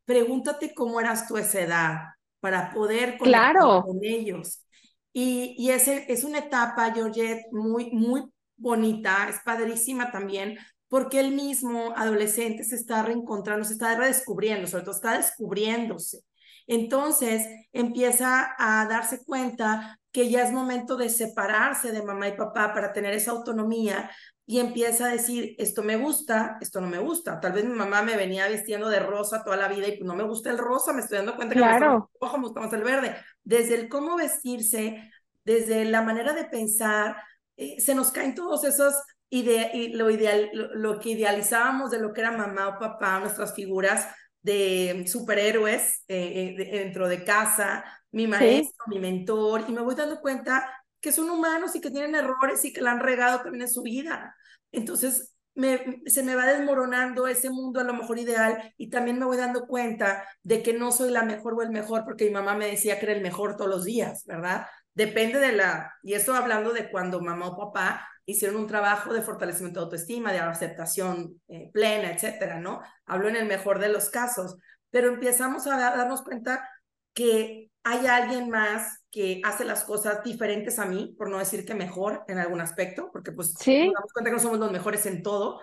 pregúntate 0.05 0.75
cómo 0.75 1.01
eras 1.01 1.29
tú 1.29 1.37
a 1.37 1.41
esa 1.41 1.61
edad, 1.61 1.99
para 2.41 2.73
poder 2.73 3.17
conectar 3.19 3.57
con 3.57 4.01
ellos. 4.03 4.67
Y, 5.13 5.55
y 5.57 5.71
ese, 5.71 6.05
es 6.13 6.25
una 6.25 6.41
etapa, 6.41 6.93
Georgette, 6.93 7.47
muy, 7.53 7.91
muy 7.93 8.25
bonita, 8.57 9.29
es 9.31 9.37
padrísima 9.45 10.11
también, 10.11 10.59
porque 10.89 11.21
él 11.21 11.33
mismo, 11.33 11.95
adolescente, 11.97 12.65
se 12.65 12.75
está 12.75 13.03
reencontrando, 13.03 13.65
se 13.65 13.75
está 13.75 13.97
redescubriendo, 13.97 14.67
sobre 14.67 14.85
todo 14.85 14.95
está 14.95 15.17
descubriéndose. 15.17 16.21
Entonces 16.67 17.47
empieza 17.73 18.55
a 18.59 18.87
darse 18.87 19.25
cuenta 19.25 19.99
que 20.13 20.31
ya 20.31 20.45
es 20.45 20.53
momento 20.53 20.97
de 20.97 21.09
separarse 21.09 21.91
de 21.91 22.03
mamá 22.03 22.29
y 22.29 22.37
papá 22.37 22.73
para 22.73 22.93
tener 22.93 23.15
esa 23.15 23.33
autonomía 23.33 24.11
y 24.47 24.61
empieza 24.61 25.07
a 25.07 25.13
decir, 25.13 25.55
esto 25.59 25.83
me 25.83 25.97
gusta, 25.97 26.59
esto 26.61 26.81
no 26.81 26.87
me 26.87 26.99
gusta. 26.99 27.41
Tal 27.41 27.53
vez 27.53 27.65
mi 27.65 27.75
mamá 27.75 28.03
me 28.03 28.17
venía 28.17 28.47
vistiendo 28.47 28.89
de 28.89 29.01
rosa 29.01 29.43
toda 29.43 29.57
la 29.57 29.69
vida 29.69 29.89
y 29.89 29.97
pues 29.97 30.07
no 30.07 30.15
me 30.15 30.23
gusta 30.23 30.51
el 30.51 30.59
rosa, 30.59 30.93
me 30.93 31.01
estoy 31.01 31.19
dando 31.19 31.35
cuenta 31.35 31.55
que 31.55 31.61
claro. 31.61 31.81
me 31.81 31.97
gusta 31.97 32.11
el 32.13 32.21
rojo, 32.21 32.39
me 32.39 32.45
gusta 32.45 32.61
más 32.61 32.73
el 32.73 32.85
verde. 32.85 33.17
Desde 33.43 33.75
el 33.75 33.89
cómo 33.89 34.17
vestirse, 34.17 35.11
desde 35.45 35.85
la 35.87 36.03
manera 36.03 36.33
de 36.35 36.45
pensar, 36.45 37.17
eh, 37.57 37.81
se 37.81 37.95
nos 37.95 38.11
caen 38.11 38.35
todos 38.35 38.65
esos 38.65 38.95
ide 39.31 39.91
lo, 39.95 40.11
ideal, 40.11 40.51
lo, 40.53 41.01
que 41.01 41.11
idealizábamos 41.11 41.91
de 41.91 41.99
lo 41.99 42.13
que 42.13 42.21
era 42.21 42.31
mamá 42.31 42.69
o 42.69 42.79
papá, 42.79 43.19
nuestras 43.19 43.53
figuras 43.53 44.07
de 44.45 45.05
superhéroes 45.09 46.05
eh, 46.07 46.55
eh, 46.59 46.71
dentro 46.71 47.09
de 47.09 47.25
casa, 47.25 47.85
mi 48.13 48.27
maestro, 48.29 48.85
mi 48.89 49.01
mentor, 49.01 49.65
y 49.67 49.73
me 49.73 49.81
voy 49.81 49.95
dando 49.95 50.21
cuenta 50.21 50.71
que 51.01 51.13
son 51.13 51.31
humanos 51.31 51.75
y 51.75 51.81
que 51.81 51.91
tienen 51.91 52.15
errores 52.15 52.65
y 52.65 52.73
que 52.73 52.83
la 52.83 52.93
han 52.93 53.01
regado 53.01 53.41
también 53.41 53.63
en 53.63 53.69
su 53.73 53.83
vida. 53.83 54.37
Entonces, 54.71 55.35
me, 55.55 56.03
se 56.07 56.23
me 56.23 56.35
va 56.35 56.47
desmoronando 56.47 57.27
ese 57.27 57.49
mundo 57.51 57.81
a 57.81 57.85
lo 57.85 57.95
mejor 57.95 58.19
ideal 58.19 58.75
y 58.77 58.91
también 58.91 59.19
me 59.19 59.25
voy 59.25 59.37
dando 59.37 59.67
cuenta 59.67 60.25
de 60.43 60.63
que 60.63 60.75
no 60.75 60.93
soy 60.93 61.11
la 61.11 61.23
mejor 61.23 61.55
o 61.55 61.63
el 61.63 61.71
mejor 61.71 62.05
porque 62.05 62.27
mi 62.27 62.33
mamá 62.33 62.55
me 62.55 62.67
decía 62.67 62.99
que 62.99 63.07
era 63.07 63.15
el 63.15 63.23
mejor 63.23 63.57
todos 63.57 63.71
los 63.71 63.85
días, 63.85 64.25
¿verdad? 64.27 64.67
Depende 64.95 65.39
de 65.41 65.53
la, 65.53 65.93
y 66.03 66.15
esto 66.15 66.35
hablando 66.35 66.73
de 66.73 66.91
cuando 66.91 67.21
mamá 67.21 67.49
o 67.49 67.57
papá 67.57 68.09
hicieron 68.27 68.57
un 68.57 68.67
trabajo 68.67 69.13
de 69.13 69.23
fortalecimiento 69.23 69.81
de 69.81 69.85
autoestima, 69.85 70.33
de 70.33 70.39
aceptación 70.39 71.41
eh, 71.49 71.71
plena, 71.73 72.11
etcétera, 72.11 72.59
¿no? 72.61 72.81
Hablo 73.05 73.29
en 73.29 73.37
el 73.37 73.47
mejor 73.47 73.79
de 73.81 73.89
los 73.89 74.09
casos, 74.09 74.57
pero 74.91 75.09
empezamos 75.09 75.67
a 75.67 75.77
darnos 75.77 76.23
cuenta 76.23 76.69
que 77.13 77.71
hay 77.83 78.07
alguien 78.07 78.49
más 78.49 79.05
que 79.11 79.41
hace 79.45 79.65
las 79.65 79.85
cosas 79.85 80.25
diferentes 80.25 80.79
a 80.79 80.87
mí, 80.87 81.15
por 81.19 81.29
no 81.29 81.39
decir 81.39 81.67
que 81.67 81.75
mejor 81.75 82.25
en 82.29 82.39
algún 82.39 82.61
aspecto, 82.61 83.11
porque 83.13 83.33
pues 83.33 83.55
¿Sí? 83.59 83.87
nos 83.87 83.95
damos 83.95 84.13
cuenta 84.13 84.31
que 84.31 84.37
no 84.37 84.43
somos 84.43 84.59
los 84.59 84.73
mejores 84.73 85.05
en 85.07 85.23
todo, 85.23 85.61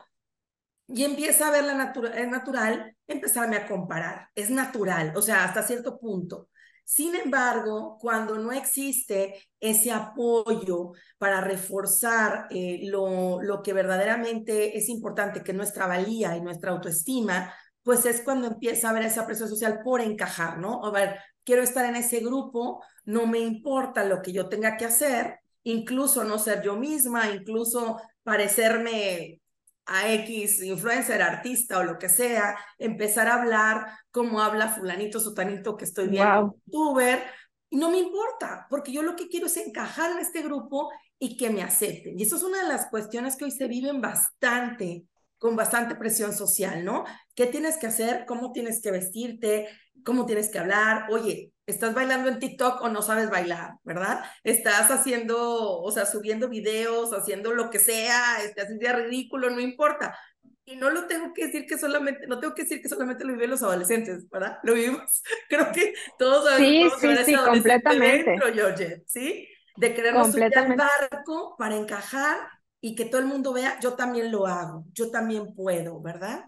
y 0.88 1.04
empieza 1.04 1.48
a 1.48 1.52
ver 1.52 1.64
la 1.64 1.74
natural, 1.74 2.18
es 2.18 2.28
natural 2.28 2.96
empezarme 3.08 3.56
a 3.56 3.68
comparar, 3.68 4.30
es 4.36 4.50
natural, 4.50 5.14
o 5.16 5.22
sea, 5.22 5.46
hasta 5.46 5.64
cierto 5.64 5.98
punto. 5.98 6.50
Sin 6.92 7.16
embargo, 7.16 7.98
cuando 8.02 8.38
no 8.38 8.52
existe 8.52 9.48
ese 9.62 9.94
apoyo 9.94 10.92
para 11.18 11.40
reforzar 11.40 12.48
eh, 12.50 12.82
lo, 12.84 13.42
lo 13.42 13.62
que 13.62 13.72
verdaderamente 13.72 14.78
es 14.78 14.90
importante, 14.90 15.42
que 15.42 15.52
es 15.52 15.58
nuestra 15.58 15.88
valía 15.88 16.36
y 16.36 16.42
nuestra 16.42 16.72
autoestima, 16.72 17.54
pues 17.82 18.06
es 18.06 18.20
cuando 18.20 18.48
empieza 18.48 18.88
a 18.88 18.90
haber 18.92 19.04
esa 19.04 19.26
presión 19.26 19.48
social 19.48 19.80
por 19.86 20.02
encajar, 20.02 20.58
¿no? 20.58 20.84
A 20.84 20.92
ver, 20.92 21.18
quiero 21.46 21.62
estar 21.64 21.86
en 21.86 21.96
ese 21.96 22.20
grupo, 22.20 22.84
no 23.06 23.26
me 23.26 23.40
importa 23.40 24.04
lo 24.04 24.22
que 24.22 24.34
yo 24.34 24.50
tenga 24.50 24.76
que 24.76 24.84
hacer, 24.84 25.40
incluso 25.64 26.26
no 26.26 26.40
ser 26.40 26.62
yo 26.62 26.76
misma, 26.76 27.32
incluso 27.32 28.02
parecerme 28.24 29.41
a 29.86 30.12
X 30.14 30.62
influencer, 30.64 31.22
artista 31.22 31.80
o 31.80 31.84
lo 31.84 31.98
que 31.98 32.10
sea, 32.10 32.58
empezar 32.78 33.28
a 33.28 33.42
hablar 33.42 33.88
como 34.12 34.42
habla 34.42 34.70
fulanito, 34.70 35.20
sotanito 35.20 35.76
que 35.76 35.86
estoy 35.86 36.08
viendo, 36.08 36.56
youtuber, 36.66 37.24
y 37.70 37.78
no 37.78 37.90
me 37.90 38.00
importa, 38.00 38.68
porque 38.70 38.92
yo 38.92 39.02
lo 39.02 39.16
que 39.16 39.30
quiero 39.30 39.46
es 39.46 39.58
encajar 39.58 40.12
en 40.12 40.20
este 40.20 40.42
grupo 40.42 40.92
y 41.18 41.38
que 41.38 41.50
me 41.50 41.64
acepten. 41.64 42.20
Y 42.20 42.24
eso 42.24 42.36
es 42.36 42.44
una 42.44 42.64
de 42.64 42.68
las 42.68 42.88
cuestiones 42.88 43.38
que 43.38 43.46
hoy 43.46 43.52
se 43.52 43.68
viven 43.68 44.02
bastante, 44.02 45.06
con 45.38 45.56
bastante 45.56 45.96
presión 45.96 46.34
social, 46.34 46.84
¿no? 46.84 47.06
¿Qué 47.34 47.48
tienes 47.48 47.78
que 47.78 47.88
hacer? 47.88 48.26
¿Cómo 48.28 48.52
tienes 48.52 48.82
que 48.82 48.92
vestirte? 48.92 49.70
¿Cómo 50.04 50.26
tienes 50.26 50.50
que 50.50 50.60
hablar? 50.60 51.06
Oye, 51.12 51.54
estás 51.72 51.94
bailando 51.94 52.30
en 52.30 52.40
TikTok 52.40 52.82
o 52.82 52.90
no 52.90 53.02
sabes 53.02 53.30
bailar, 53.30 53.74
¿verdad? 53.84 54.24
Estás 54.44 54.92
haciendo, 54.92 55.80
o 55.80 55.92
sea, 55.92 56.06
subiendo 56.06 56.50
videos, 56.50 57.14
haciendo 57.14 57.54
lo 57.54 57.70
que 57.70 57.80
sea, 57.80 58.44
estás 58.44 58.66
haciendo 58.66 58.98
ridículo, 58.98 59.50
no 59.50 59.60
importa. 59.60 60.18
Y 60.66 60.76
no 60.76 60.90
lo 60.90 61.08
tengo 61.08 61.34
que 61.34 61.48
decir 61.48 61.66
que 61.66 61.78
solamente, 61.78 62.28
no 62.28 62.40
tengo 62.40 62.54
que 62.54 62.64
decir 62.64 62.82
que 62.82 62.90
solamente 62.90 63.26
lo 63.26 63.34
viven 63.34 63.50
los 63.50 63.64
adolescentes, 63.64 64.30
¿verdad? 64.30 64.60
Lo 64.64 64.74
vivimos. 64.74 65.24
Creo 65.50 65.72
que 65.72 65.94
todos 66.20 66.50
sabemos 66.50 66.94
sí, 67.00 67.08
sí, 67.08 67.24
sí, 67.26 67.36
completamente. 67.36 68.32
Dentro, 68.32 68.54
George, 68.54 69.04
¿sí? 69.08 69.48
De 69.78 69.94
querernos 69.94 70.32
subir 70.32 70.56
al 70.58 70.76
barco 70.76 71.56
para 71.58 71.76
encajar 71.76 72.38
y 72.80 72.96
que 72.96 73.06
todo 73.06 73.22
el 73.22 73.28
mundo 73.28 73.54
vea, 73.54 73.80
yo 73.80 73.94
también 73.94 74.32
lo 74.32 74.48
hago, 74.48 74.86
yo 74.94 75.12
también 75.12 75.54
puedo, 75.54 76.02
¿verdad? 76.02 76.46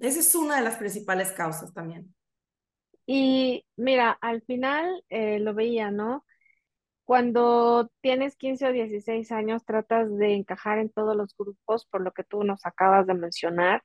Esa 0.00 0.20
es 0.20 0.34
una 0.34 0.56
de 0.56 0.62
las 0.62 0.76
principales 0.76 1.32
causas 1.32 1.72
también. 1.72 2.14
Y 3.12 3.66
mira, 3.76 4.16
al 4.20 4.40
final 4.42 5.02
eh, 5.08 5.40
lo 5.40 5.52
veía, 5.52 5.90
¿no? 5.90 6.24
Cuando 7.04 7.90
tienes 8.02 8.36
15 8.36 8.68
o 8.68 8.72
16 8.72 9.32
años, 9.32 9.64
tratas 9.64 10.16
de 10.16 10.34
encajar 10.34 10.78
en 10.78 10.90
todos 10.90 11.16
los 11.16 11.34
grupos, 11.36 11.86
por 11.86 12.02
lo 12.02 12.12
que 12.12 12.22
tú 12.22 12.44
nos 12.44 12.64
acabas 12.64 13.08
de 13.08 13.14
mencionar. 13.14 13.82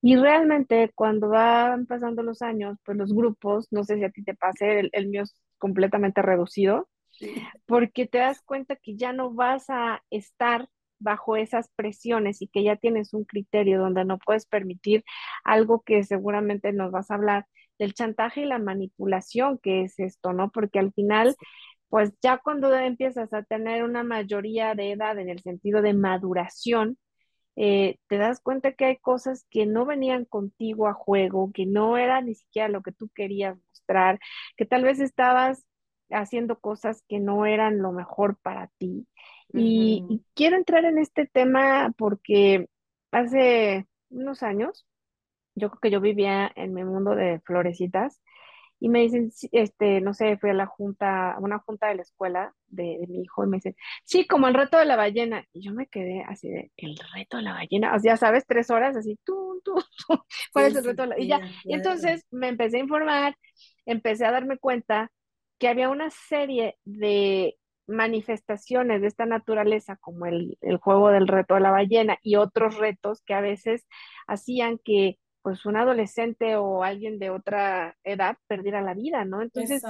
Y 0.00 0.14
realmente 0.14 0.92
cuando 0.94 1.30
van 1.30 1.86
pasando 1.86 2.22
los 2.22 2.40
años, 2.40 2.78
pues 2.84 2.96
los 2.96 3.12
grupos, 3.12 3.66
no 3.72 3.82
sé 3.82 3.96
si 3.96 4.04
a 4.04 4.10
ti 4.10 4.22
te 4.22 4.34
pase, 4.36 4.90
el, 4.92 5.08
mío 5.08 5.22
es 5.24 5.34
completamente 5.58 6.22
reducido, 6.22 6.88
porque 7.66 8.06
te 8.06 8.18
das 8.18 8.42
cuenta 8.42 8.76
que 8.76 8.94
ya 8.96 9.12
no 9.12 9.32
vas 9.34 9.70
a 9.70 10.04
estar 10.10 10.68
bajo 11.00 11.36
esas 11.36 11.68
presiones 11.74 12.42
y 12.42 12.46
que 12.46 12.62
ya 12.62 12.76
tienes 12.76 13.12
un 13.12 13.24
criterio 13.24 13.80
donde 13.80 14.04
no 14.04 14.18
puedes 14.18 14.46
permitir 14.46 15.02
algo 15.42 15.82
que 15.82 16.04
seguramente 16.04 16.72
nos 16.72 16.92
vas 16.92 17.10
a 17.10 17.14
hablar 17.16 17.46
del 17.82 17.94
chantaje 17.94 18.42
y 18.42 18.46
la 18.46 18.60
manipulación 18.60 19.58
que 19.58 19.82
es 19.82 19.98
esto, 19.98 20.32
¿no? 20.32 20.52
Porque 20.52 20.78
al 20.78 20.92
final, 20.92 21.34
pues 21.88 22.12
ya 22.22 22.38
cuando 22.38 22.72
empiezas 22.72 23.32
a 23.32 23.42
tener 23.42 23.82
una 23.82 24.04
mayoría 24.04 24.76
de 24.76 24.92
edad 24.92 25.18
en 25.18 25.28
el 25.28 25.40
sentido 25.40 25.82
de 25.82 25.92
maduración, 25.92 26.96
eh, 27.56 27.96
te 28.06 28.18
das 28.18 28.40
cuenta 28.40 28.72
que 28.72 28.84
hay 28.84 28.96
cosas 28.98 29.44
que 29.50 29.66
no 29.66 29.84
venían 29.84 30.26
contigo 30.26 30.86
a 30.86 30.94
juego, 30.94 31.50
que 31.52 31.66
no 31.66 31.96
era 31.96 32.20
ni 32.20 32.36
siquiera 32.36 32.68
lo 32.68 32.82
que 32.82 32.92
tú 32.92 33.10
querías 33.12 33.58
mostrar, 33.68 34.20
que 34.56 34.64
tal 34.64 34.84
vez 34.84 35.00
estabas 35.00 35.66
haciendo 36.08 36.60
cosas 36.60 37.02
que 37.08 37.18
no 37.18 37.46
eran 37.46 37.78
lo 37.78 37.90
mejor 37.90 38.38
para 38.42 38.68
ti. 38.78 39.08
y, 39.52 40.22
quiero 40.34 40.56
entrar 40.56 40.84
en 40.84 40.98
este 40.98 41.26
tema 41.26 41.92
porque 41.98 42.68
hace 43.10 43.88
unos 44.08 44.44
años 44.44 44.86
yo 45.54 45.70
creo 45.70 45.80
que 45.80 45.90
yo 45.90 46.00
vivía 46.00 46.50
en 46.56 46.74
mi 46.74 46.84
mundo 46.84 47.14
de 47.14 47.40
florecitas 47.40 48.20
y 48.82 48.88
me 48.88 49.02
dicen, 49.02 49.30
este, 49.52 50.00
no 50.00 50.12
sé, 50.12 50.36
fui 50.38 50.50
a 50.50 50.54
la 50.54 50.66
junta, 50.66 51.34
a 51.34 51.38
una 51.38 51.60
junta 51.60 51.86
de 51.86 51.94
la 51.94 52.02
escuela 52.02 52.52
de, 52.66 52.98
mi 53.08 53.22
hijo 53.22 53.44
y 53.44 53.46
me 53.46 53.58
dicen, 53.58 53.76
sí, 54.02 54.26
como 54.26 54.48
el 54.48 54.54
reto 54.54 54.76
de 54.76 54.86
la 54.86 54.96
ballena. 54.96 55.44
Y 55.52 55.62
yo 55.62 55.72
me 55.72 55.86
quedé 55.86 56.24
así 56.28 56.48
de, 56.48 56.72
el 56.78 56.98
reto 57.14 57.36
de 57.36 57.44
la 57.44 57.52
ballena, 57.52 57.94
o 57.94 58.00
sea, 58.00 58.14
ya 58.14 58.16
sabes, 58.16 58.44
tres 58.44 58.70
horas 58.70 58.96
así, 58.96 59.20
tú, 59.24 59.60
tú, 59.64 59.74
tú, 60.08 60.18
¿cuál 60.52 60.66
es 60.66 60.74
el 60.74 60.84
reto 60.84 61.02
de 61.02 61.08
la 61.08 61.20
Y 61.20 61.28
ya, 61.28 61.40
y 61.62 61.74
entonces 61.74 62.26
me 62.32 62.48
empecé 62.48 62.78
a 62.78 62.80
informar, 62.80 63.36
empecé 63.86 64.26
a 64.26 64.32
darme 64.32 64.58
cuenta 64.58 65.12
que 65.60 65.68
había 65.68 65.88
una 65.88 66.10
serie 66.10 66.76
de 66.84 67.56
manifestaciones 67.86 69.00
de 69.00 69.06
esta 69.06 69.26
naturaleza, 69.26 69.96
como 70.00 70.26
el, 70.26 70.58
el 70.60 70.78
juego 70.78 71.10
del 71.10 71.28
reto 71.28 71.54
de 71.54 71.60
la 71.60 71.70
ballena 71.70 72.18
y 72.20 72.34
otros 72.34 72.78
retos 72.78 73.22
que 73.24 73.34
a 73.34 73.40
veces 73.40 73.86
hacían 74.26 74.80
que 74.84 75.18
pues 75.42 75.66
un 75.66 75.76
adolescente 75.76 76.56
o 76.56 76.84
alguien 76.84 77.18
de 77.18 77.30
otra 77.30 77.96
edad 78.04 78.38
perdiera 78.46 78.82
la 78.82 78.94
vida, 78.94 79.24
¿no? 79.24 79.42
Entonces, 79.42 79.88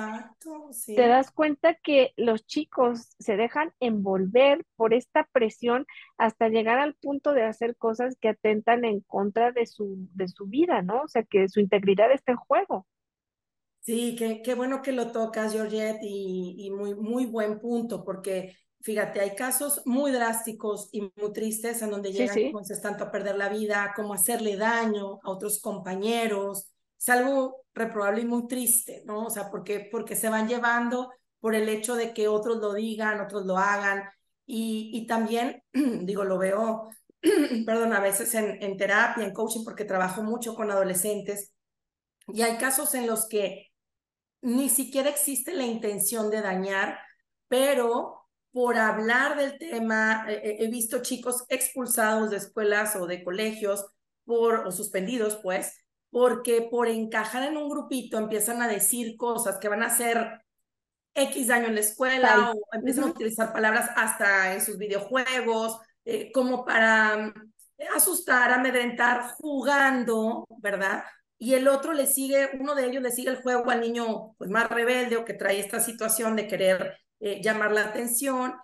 te 0.95 1.07
das 1.07 1.31
cuenta 1.31 1.75
que 1.75 2.13
los 2.17 2.47
chicos 2.47 3.15
se 3.19 3.37
dejan 3.37 3.73
envolver 3.81 4.65
por 4.77 4.95
esta 4.95 5.29
presión 5.33 5.87
hasta 6.19 6.49
llegar 6.49 6.79
al 6.79 6.95
punto 6.95 7.33
de 7.33 7.45
hacer 7.45 7.77
cosas 7.77 8.17
que 8.21 8.29
atentan 8.29 8.85
en 8.85 9.01
contra 9.01 9.53
de 9.53 9.67
su, 9.67 10.09
de 10.15 10.29
su 10.29 10.47
vida, 10.47 10.83
¿no? 10.83 11.03
O 11.03 11.09
sea, 11.09 11.23
que 11.25 11.49
su 11.49 11.61
integridad 11.61 12.13
está 12.13 12.33
en 12.33 12.39
juego. 12.39 12.87
Sí, 13.81 14.15
qué, 14.17 14.43
qué 14.43 14.55
bueno 14.55 14.81
que 14.81 14.93
lo 14.93 15.11
tocas, 15.11 15.53
Georgette, 15.53 15.99
y, 16.03 16.55
y 16.67 16.71
muy, 16.71 16.95
muy 16.95 17.27
buen 17.27 17.59
punto, 17.59 18.05
porque 18.05 18.57
fíjate, 18.83 19.21
hay 19.21 19.35
casos 19.35 19.83
muy 19.85 20.13
drásticos 20.13 20.89
y 20.93 21.01
muy 21.17 21.33
tristes 21.33 21.83
en 21.83 21.91
donde 21.91 22.13
llegan 22.13 22.35
sí. 22.35 22.53
tanto 22.83 23.05
a 23.05 23.11
perder 23.11 23.37
la 23.37 23.49
vida 23.49 23.93
como 23.95 24.13
a 24.13 24.17
hacerle 24.17 24.57
daño 24.57 25.21
a 25.23 25.31
otros 25.31 25.61
compañeros. 25.61 26.73
Es 26.99 27.09
algo 27.09 27.65
reprobable 27.75 28.23
y 28.23 28.27
muy 28.27 28.47
triste, 28.47 29.03
¿no? 29.07 29.27
O 29.27 29.31
sea, 29.31 29.51
porque, 29.51 29.89
porque 29.91 30.17
se 30.17 30.29
van 30.29 30.49
llevando 30.49 31.11
por 31.41 31.55
el 31.55 31.69
hecho 31.69 31.95
de 31.95 32.13
que 32.13 32.29
otros 32.29 32.59
lo 32.59 32.75
digan, 32.75 33.21
otros 33.21 33.47
lo 33.47 33.57
hagan. 33.57 34.05
Y, 34.47 34.91
y 34.93 35.07
también, 35.07 35.63
digo, 35.73 36.25
lo 36.25 36.39
veo, 36.39 36.89
perdón, 37.67 37.93
a 37.93 38.01
veces 38.01 38.35
en, 38.35 38.63
en 38.63 38.77
terapia, 38.77 39.25
en 39.25 39.33
coaching, 39.33 39.65
porque 39.65 39.85
trabajo 39.85 40.23
mucho 40.23 40.55
con 40.55 40.71
adolescentes. 40.71 41.53
Y 42.29 42.43
hay 42.43 42.57
casos 42.59 42.95
en 42.95 43.07
los 43.07 43.29
que 43.29 43.73
ni 44.41 44.69
siquiera 44.69 45.09
existe 45.09 45.53
la 45.55 45.65
intención 45.65 46.31
de 46.31 46.41
dañar, 46.41 46.99
pero 47.49 48.22
por 48.53 48.77
hablar 48.79 49.37
del 49.37 49.59
tema, 49.59 50.27
eh, 50.29 50.41
eh, 50.45 50.57
he 50.61 50.69
visto 50.69 51.03
chicos 51.03 51.45
expulsados 51.49 52.31
de 52.31 52.37
escuelas 52.37 52.95
o 52.97 53.07
de 53.07 53.25
colegios 53.25 53.87
por, 54.25 54.67
o 54.67 54.71
suspendidos, 54.71 55.39
pues, 55.43 55.85
porque 56.11 56.69
por 56.71 56.89
encajar 56.89 57.45
en 57.45 57.57
un 57.57 57.71
grupito 57.71 58.19
empiezan 58.19 58.61
a 58.61 58.69
decir 58.69 59.17
cosas 59.17 59.59
que 59.59 59.69
van 59.69 59.83
a 59.83 59.87
hacer 59.87 60.43
X 61.15 61.49
daño 61.49 61.69
en 61.69 61.75
la 61.75 61.81
escuela 61.81 62.53
o 62.53 62.77
empiezan 62.77 63.05
a 63.05 63.09
utilizar 63.09 63.53
palabras 63.53 63.91
hasta 63.97 64.55
en 64.55 64.61
sus 64.61 64.77
videojuegos, 64.77 65.79
eh, 66.05 66.31
como 66.33 66.65
para 66.65 67.33
asustar, 67.95 68.53
amedrentar, 68.53 69.23
jugando, 69.39 70.47
¿verdad? 70.59 71.05
Y 71.39 71.55
el 71.55 71.69
otro 71.69 71.93
le 71.95 72.07
sigue, 72.07 72.51
uno 72.61 72.75
de 72.75 72.87
ellos 72.87 73.03
le 73.03 73.11
sigue 73.11 73.31
el 73.31 73.43
juego 73.43 73.71
al 73.71 73.81
niño 73.81 74.35
pues, 74.37 74.51
más 74.51 74.69
rebelde 74.69 75.17
o 75.17 75.25
que 75.25 75.35
trae 75.35 75.59
esta 75.59 75.81
situación 75.81 76.37
de 76.37 76.47
querer 76.47 76.99
eh, 77.25 77.41
llamar 77.41 77.71
la 77.71 77.85
atención 77.85 78.57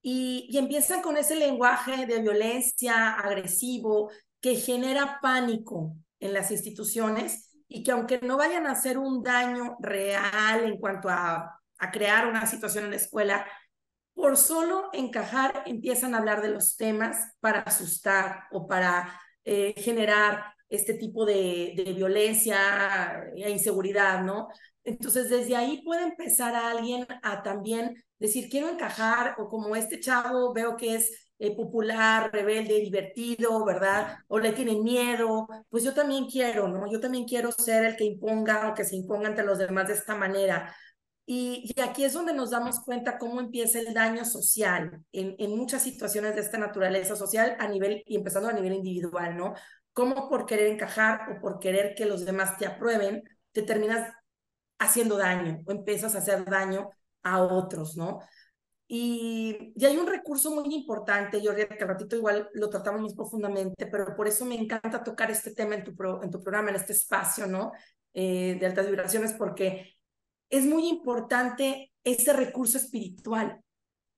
y, 0.00 0.56
empiezan 0.56 1.02
con 1.02 1.18
ese 1.18 1.36
lenguaje 1.36 2.06
de 2.06 2.22
violencia 2.22 3.12
agresivo 3.12 4.10
que 4.40 4.56
genera 4.56 5.18
pánico 5.20 5.94
en 6.18 6.32
las 6.32 6.50
instituciones 6.50 7.50
y 7.68 7.82
que 7.82 7.92
aunque 7.92 8.18
no 8.22 8.38
vayan 8.38 8.66
a 8.66 8.70
hacer 8.70 8.96
un 8.96 9.22
daño 9.22 9.76
real 9.80 10.64
en 10.64 10.78
cuanto 10.78 11.10
a, 11.10 11.60
a 11.78 11.90
crear 11.90 12.26
una 12.26 12.46
situación 12.46 12.84
en 12.84 12.90
la 12.92 12.96
escuela, 12.96 13.46
por 14.14 14.38
solo 14.38 14.88
encajar 14.94 15.62
empiezan 15.66 16.14
a 16.14 16.18
hablar 16.18 16.40
de 16.40 16.48
los 16.48 16.78
temas 16.78 17.34
para 17.40 17.60
asustar 17.60 18.44
o 18.50 18.66
para 18.66 19.20
eh, 19.44 19.74
generar 19.76 20.54
este 20.70 20.94
tipo 20.94 21.26
de, 21.26 21.74
de, 21.76 21.92
violencia 21.92 23.28
e 23.36 23.50
inseguridad, 23.50 24.22
¿no? 24.22 24.48
Entonces, 24.86 25.28
desde 25.28 25.56
ahí 25.56 25.82
puede 25.82 26.04
empezar 26.04 26.54
a 26.54 26.70
alguien 26.70 27.06
a 27.22 27.42
también 27.42 28.02
decir, 28.20 28.48
quiero 28.48 28.68
encajar, 28.68 29.34
o 29.38 29.48
como 29.48 29.74
este 29.74 29.98
chavo 29.98 30.54
veo 30.54 30.76
que 30.76 30.94
es 30.94 31.28
eh, 31.38 31.54
popular, 31.54 32.30
rebelde, 32.32 32.80
divertido, 32.80 33.64
¿verdad? 33.64 34.18
O 34.28 34.38
le 34.38 34.52
tienen 34.52 34.84
miedo, 34.84 35.48
pues 35.68 35.82
yo 35.82 35.92
también 35.92 36.26
quiero, 36.26 36.68
¿no? 36.68 36.90
Yo 36.90 37.00
también 37.00 37.26
quiero 37.26 37.50
ser 37.50 37.84
el 37.84 37.96
que 37.96 38.04
imponga 38.04 38.70
o 38.70 38.74
que 38.74 38.84
se 38.84 38.96
imponga 38.96 39.28
ante 39.28 39.42
los 39.42 39.58
demás 39.58 39.88
de 39.88 39.94
esta 39.94 40.14
manera. 40.14 40.74
Y, 41.26 41.72
y 41.76 41.80
aquí 41.80 42.04
es 42.04 42.12
donde 42.12 42.32
nos 42.32 42.50
damos 42.50 42.78
cuenta 42.84 43.18
cómo 43.18 43.40
empieza 43.40 43.80
el 43.80 43.92
daño 43.92 44.24
social 44.24 45.02
en, 45.10 45.34
en 45.38 45.56
muchas 45.56 45.82
situaciones 45.82 46.36
de 46.36 46.40
esta 46.42 46.58
naturaleza 46.58 47.16
social 47.16 47.56
a 47.58 47.66
nivel, 47.66 48.04
y 48.06 48.16
empezando 48.16 48.48
a 48.48 48.52
nivel 48.52 48.74
individual, 48.74 49.36
¿no? 49.36 49.54
Cómo 49.92 50.28
por 50.28 50.46
querer 50.46 50.68
encajar 50.68 51.32
o 51.32 51.40
por 51.40 51.58
querer 51.58 51.96
que 51.96 52.06
los 52.06 52.24
demás 52.24 52.56
te 52.56 52.66
aprueben, 52.66 53.24
te 53.50 53.62
terminas 53.62 54.12
haciendo 54.78 55.16
daño 55.16 55.62
o 55.66 55.72
empiezas 55.72 56.14
a 56.14 56.18
hacer 56.18 56.44
daño 56.44 56.90
a 57.22 57.42
otros, 57.42 57.96
¿no? 57.96 58.20
Y, 58.88 59.72
y, 59.74 59.84
hay 59.84 59.96
un 59.96 60.06
recurso 60.06 60.54
muy 60.54 60.72
importante, 60.72 61.42
yo 61.42 61.54
que 61.56 61.66
al 61.80 61.88
ratito 61.88 62.14
igual 62.14 62.48
lo 62.54 62.70
tratamos 62.70 63.00
más 63.00 63.14
profundamente, 63.14 63.86
pero 63.86 64.14
por 64.14 64.28
eso 64.28 64.44
me 64.44 64.54
encanta 64.54 65.02
tocar 65.02 65.28
este 65.30 65.52
tema 65.52 65.74
en 65.74 65.82
tu, 65.82 65.90
en 66.22 66.30
tu 66.30 66.40
programa, 66.40 66.70
en 66.70 66.76
este 66.76 66.92
espacio, 66.92 67.48
¿no? 67.48 67.72
Eh, 68.14 68.56
de 68.60 68.66
altas 68.66 68.86
vibraciones, 68.86 69.32
porque 69.32 69.96
es 70.48 70.64
muy 70.64 70.88
importante 70.88 71.92
ese 72.04 72.32
recurso 72.32 72.78
espiritual 72.78 73.60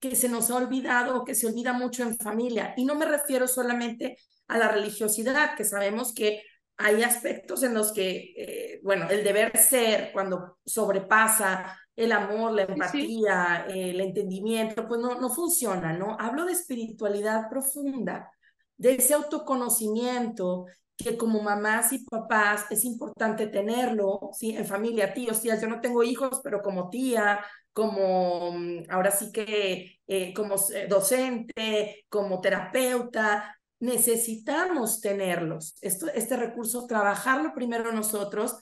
que 0.01 0.15
se 0.15 0.29
nos 0.29 0.51
ha 0.51 0.57
olvidado 0.57 1.17
o 1.17 1.25
que 1.25 1.35
se 1.35 1.47
olvida 1.47 1.73
mucho 1.73 2.03
en 2.03 2.17
familia. 2.17 2.75
Y 2.77 2.85
no 2.85 2.95
me 2.95 3.07
refiero 3.07 3.49
solamente 3.49 4.19
a 4.47 4.59
la 4.59 4.69
religiosidad, 4.69 5.57
que 5.57 5.65
sabemos 5.65 6.15
que 6.15 6.43
hay 6.79 7.03
aspectos 7.03 7.63
en 7.65 7.75
los 7.75 7.93
que, 7.93 8.33
eh, 8.37 8.81
bueno, 8.83 9.09
el 9.11 9.25
deber 9.25 9.57
ser, 9.57 10.11
cuando 10.13 10.59
sobrepasa 10.65 11.77
el 11.97 12.13
amor, 12.13 12.53
la 12.53 12.63
empatía, 12.63 13.67
el 13.69 14.01
entendimiento, 14.01 14.87
pues 14.87 15.01
no, 15.01 15.21
no 15.21 15.31
funciona, 15.31 15.93
¿no? 15.93 16.17
Hablo 16.19 16.45
de 16.47 16.53
espiritualidad 16.53 17.51
profunda, 17.51 18.31
de 18.77 18.95
ese 18.95 19.15
autoconocimiento 19.15 20.67
que 20.97 21.17
como 21.17 21.43
mamás 21.43 21.93
y 21.93 22.05
papás 22.05 22.67
es 22.71 22.85
importante 22.85 23.49
tenerlo, 23.49 24.31
¿sí? 24.33 24.57
En 24.57 24.67
familia, 24.67 25.13
tíos, 25.15 25.41
tías, 25.41 25.61
yo 25.61 25.69
no 25.69 25.81
tengo 25.81 26.03
hijos, 26.05 26.41
pero 26.43 26.63
como 26.63 26.91
tía, 26.91 27.41
como 27.73 28.53
mm, 28.53 28.85
ahora 28.91 29.11
sí 29.11 29.31
que 29.33 29.99
eh, 30.07 30.35
como 30.35 30.57
eh, 30.75 30.87
docente, 30.89 32.05
como 32.09 32.41
terapeuta, 32.41 33.58
necesitamos 33.81 35.01
tenerlos. 35.01 35.77
Esto, 35.81 36.09
este 36.09 36.37
recurso, 36.37 36.87
trabajarlo 36.87 37.55
primero 37.55 37.93
nosotros 37.93 38.57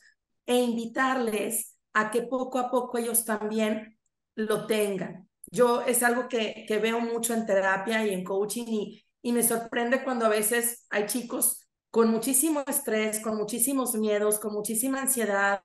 e 0.45 0.57
invitarles 0.57 1.77
a 1.93 2.11
que 2.11 2.23
poco 2.23 2.59
a 2.59 2.71
poco 2.71 2.99
ellos 2.99 3.25
también 3.25 3.99
lo 4.35 4.67
tengan. 4.67 5.29
Yo 5.51 5.83
es 5.83 6.03
algo 6.03 6.29
que, 6.29 6.65
que 6.69 6.79
veo 6.79 7.01
mucho 7.01 7.33
en 7.33 7.47
terapia 7.47 8.05
y 8.07 8.13
en 8.13 8.25
coaching 8.25 8.67
y, 8.67 9.05
y 9.23 9.33
me 9.33 9.43
sorprende 9.43 10.05
cuando 10.05 10.27
a 10.27 10.31
veces 10.31 10.87
hay 10.91 11.07
chicos 11.07 11.67
con 11.91 12.11
muchísimo 12.11 12.63
estrés, 12.67 13.21
con 13.21 13.37
muchísimos 13.37 13.95
miedos, 13.95 14.39
con 14.39 14.53
muchísima 14.53 15.01
ansiedad, 15.01 15.63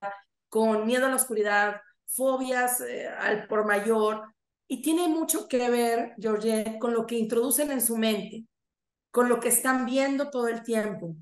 con 0.48 0.86
miedo 0.86 1.08
a 1.08 1.10
la 1.10 1.15
oscuridad, 1.15 1.81
fobias 2.05 2.81
eh, 2.81 3.08
al 3.08 3.48
por 3.48 3.65
mayor, 3.65 4.34
y 4.67 4.81
tiene 4.81 5.10
mucho 5.10 5.50
que 5.50 5.70
ver, 5.70 6.13
Georgette, 6.17 6.79
con 6.79 6.93
lo 6.93 7.05
que 7.05 7.17
introducen 7.17 7.72
en 7.72 7.81
su 7.81 7.98
mente, 7.98 8.46
con 9.12 9.30
lo 9.30 9.39
que 9.39 9.50
están 9.50 9.86
viendo 9.86 10.30
todo 10.30 10.48
el 10.48 10.63
tiempo, 10.63 11.15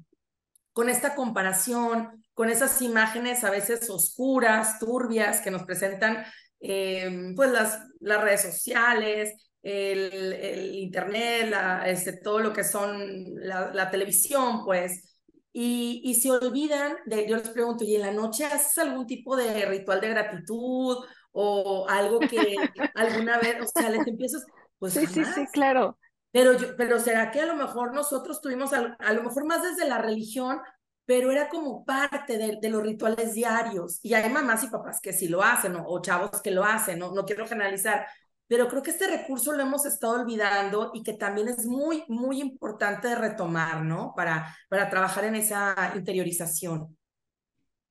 con 0.74 0.90
esta 0.90 1.16
comparación, 1.16 2.24
con 2.34 2.50
esas 2.50 2.82
imágenes 2.82 3.44
a 3.44 3.52
veces 3.52 3.90
oscuras, 3.90 4.80
turbias, 4.80 5.42
que 5.42 5.52
nos 5.52 5.64
presentan 5.64 6.24
eh, 6.62 7.34
pues 7.36 7.52
las, 7.52 7.80
las 8.00 8.24
redes 8.24 8.42
sociales, 8.42 9.34
el, 9.62 10.34
el 10.34 10.76
internet, 10.76 11.50
la, 11.50 11.90
este, 11.90 12.14
todo 12.14 12.40
lo 12.40 12.54
que 12.54 12.64
son 12.64 13.26
la, 13.36 13.74
la 13.74 13.90
televisión, 13.90 14.64
pues, 14.64 15.18
y, 15.52 16.02
y, 16.04 16.14
se 16.16 16.32
olvidan 16.32 16.96
de, 17.06 17.28
yo 17.28 17.36
les 17.36 17.50
pregunto, 17.50 17.84
¿y 17.84 17.96
en 17.96 18.02
la 18.02 18.12
noche 18.12 18.46
haces 18.46 18.78
algún 18.78 19.08
tipo 19.08 19.36
de 19.36 19.66
ritual 19.66 20.00
de 20.00 20.10
gratitud 20.10 20.98
o 21.32 21.86
algo 21.90 22.20
que 22.20 22.56
alguna 22.96 23.40
vez, 23.40 23.58
o 23.62 23.68
sea, 23.68 23.90
les 23.90 24.06
empiezo, 24.08 24.38
pues 24.78 24.94
sí, 24.94 25.08
sí, 25.08 25.26
sí, 25.26 25.46
claro. 25.52 25.98
Pero, 26.32 26.52
pero 26.78 27.00
será 27.00 27.32
que 27.32 27.42
a 27.42 27.46
lo 27.46 27.56
mejor 27.56 27.94
nosotros 27.94 28.42
tuvimos, 28.42 28.74
a, 28.74 28.96
a 29.00 29.14
lo 29.14 29.24
mejor 29.24 29.46
más 29.46 29.64
desde 29.64 29.88
la 29.88 29.98
religión, 29.98 30.60
pero 31.06 31.32
era 31.32 31.50
como 31.50 31.84
parte 31.84 32.38
de, 32.38 32.60
de, 32.62 32.70
los 32.70 32.84
rituales 32.84 33.34
diarios. 33.34 34.00
Y 34.04 34.14
hay 34.14 34.30
mamás 34.32 34.64
y 34.64 34.68
papás 34.68 35.02
que 35.02 35.12
sí 35.12 35.28
lo 35.28 35.42
hacen, 35.42 35.76
o, 35.76 36.02
chavos 36.02 36.40
que 36.42 36.52
lo 36.52 36.64
hacen, 36.64 37.00
no, 37.00 37.12
no 37.12 37.26
quiero 37.26 37.48
generalizar, 37.48 38.06
pero 38.50 38.68
creo 38.68 38.82
que 38.84 38.92
este 38.92 39.08
recurso 39.08 39.52
lo 39.54 39.62
hemos 39.62 39.86
estado 39.86 40.22
olvidando 40.22 40.92
y 40.94 41.04
que 41.04 41.14
también 41.14 41.48
es 41.48 41.66
muy, 41.66 42.04
muy 42.08 42.42
importante 42.42 43.16
retomar, 43.16 43.84
¿no? 43.84 44.14
Para, 44.16 44.56
para 44.70 44.90
trabajar 44.90 45.24
en 45.26 45.36
esa 45.36 45.94
interiorización. 45.96 46.98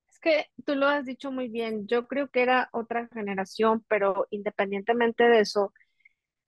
Es 0.09 0.19
que 0.19 0.47
tú 0.65 0.75
lo 0.75 0.87
has 0.87 1.05
dicho 1.05 1.31
muy 1.31 1.47
bien, 1.47 1.87
yo 1.87 2.07
creo 2.07 2.29
que 2.29 2.41
era 2.41 2.69
otra 2.73 3.09
generación, 3.13 3.85
pero 3.87 4.27
independientemente 4.31 5.23
de 5.23 5.39
eso, 5.39 5.73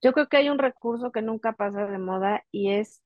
yo 0.02 0.12
creo 0.12 0.28
que 0.28 0.36
hay 0.36 0.48
un 0.48 0.58
recurso 0.58 1.12
que 1.12 1.22
nunca 1.22 1.52
pasa 1.52 1.86
de 1.86 1.98
moda 1.98 2.44
y 2.50 2.72
es 2.72 3.02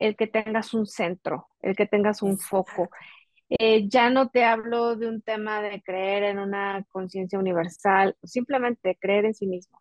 el 0.00 0.16
que 0.16 0.26
tengas 0.26 0.74
un 0.74 0.86
centro, 0.86 1.48
el 1.60 1.76
que 1.76 1.86
tengas 1.86 2.22
un 2.22 2.38
foco. 2.38 2.90
Eh, 3.48 3.88
ya 3.88 4.10
no 4.10 4.28
te 4.30 4.44
hablo 4.44 4.96
de 4.96 5.08
un 5.08 5.22
tema 5.22 5.62
de 5.62 5.82
creer 5.82 6.24
en 6.24 6.38
una 6.38 6.84
conciencia 6.90 7.38
universal, 7.38 8.16
simplemente 8.22 8.96
creer 9.00 9.26
en 9.26 9.34
sí 9.34 9.46
mismo, 9.46 9.80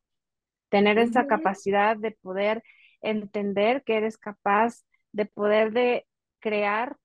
tener 0.70 0.98
esa 1.00 1.28
capacidad 1.28 1.98
de 1.98 2.12
poder 2.12 2.64
entender 3.02 3.84
que 3.84 3.98
eres 3.98 4.18
capaz 4.18 4.84
de 5.12 5.26
poder 5.26 5.72
de 5.72 6.06
crear 6.40 6.98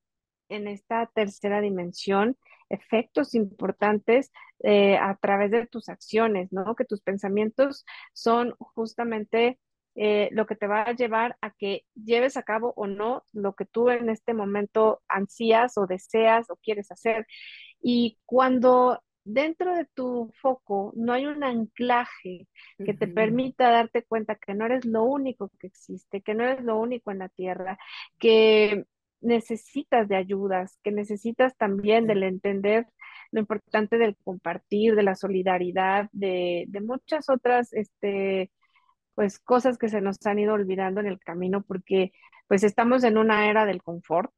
en 0.49 0.69
esta 0.69 1.07
tercera 1.15 1.61
dimensión 1.61 2.37
efectos 2.75 3.35
importantes 3.35 4.31
eh, 4.63 4.97
a 4.97 5.17
través 5.17 5.51
de 5.51 5.67
tus 5.67 5.89
acciones, 5.89 6.53
¿no? 6.53 6.75
Que 6.75 6.85
tus 6.85 7.01
pensamientos 7.01 7.85
son 8.13 8.55
justamente 8.59 9.59
eh, 9.97 10.29
lo 10.33 10.47
que 10.47 10.57
te 10.57 10.67
va 10.67 10.83
a 10.83 10.93
llevar 10.93 11.37
a 11.41 11.51
que 11.53 11.85
lleves 11.95 12.37
a 12.37 12.43
cabo 12.43 12.73
o 12.77 12.87
no 12.87 13.23
lo 13.33 13.55
que 13.55 13.65
tú 13.65 13.91
en 13.91 14.11
este 14.11 14.35
momento 14.35 15.03
ansías 15.09 15.79
o 15.79 15.87
deseas 15.87 16.51
o 16.51 16.57
quieres 16.57 16.91
hacer. 16.91 17.27
Y 17.81 18.19
cuando 18.27 19.01
dentro 19.25 19.75
de 19.75 19.87
tu 19.95 20.31
foco 20.41 20.93
no 20.97 21.13
hay 21.13 21.27
un 21.27 21.45
anclaje 21.45 22.47
que 22.85 22.93
te 22.93 23.09
permita 23.09 23.71
darte 23.71 24.03
cuenta 24.03 24.35
que 24.35 24.55
no 24.55 24.67
eres 24.67 24.85
lo 24.85 25.05
único 25.05 25.51
que 25.59 25.69
existe, 25.69 26.21
que 26.21 26.35
no 26.35 26.45
eres 26.45 26.65
lo 26.65 26.79
único 26.79 27.11
en 27.11 27.21
la 27.21 27.29
tierra, 27.31 27.79
que 28.19 28.85
necesitas 29.25 30.09
de 30.09 30.17
ayudas, 30.17 30.79
que 30.83 30.93
necesitas 30.93 31.57
también 31.57 32.07
del 32.07 32.23
entender 32.23 32.87
lo 33.33 33.41
importante 33.41 33.99
del 33.99 34.17
compartir, 34.23 34.95
de 34.95 35.03
la 35.03 35.17
solidaridad, 35.17 36.09
de, 36.13 36.67
de 36.69 36.81
muchas 36.81 37.29
otras 37.29 37.73
este, 37.73 38.51
pues 39.15 39.39
cosas 39.41 39.79
que 39.79 39.89
se 39.89 40.01
nos 40.01 40.25
han 40.27 40.39
ido 40.39 40.55
olvidando 40.55 41.01
en 41.01 41.07
el 41.07 41.19
camino 41.19 41.63
porque 41.63 42.13
pues 42.47 42.63
estamos 42.63 43.05
en 43.05 43.19
una 43.19 43.49
era 43.49 43.67
del 43.67 43.83
confort 43.83 44.33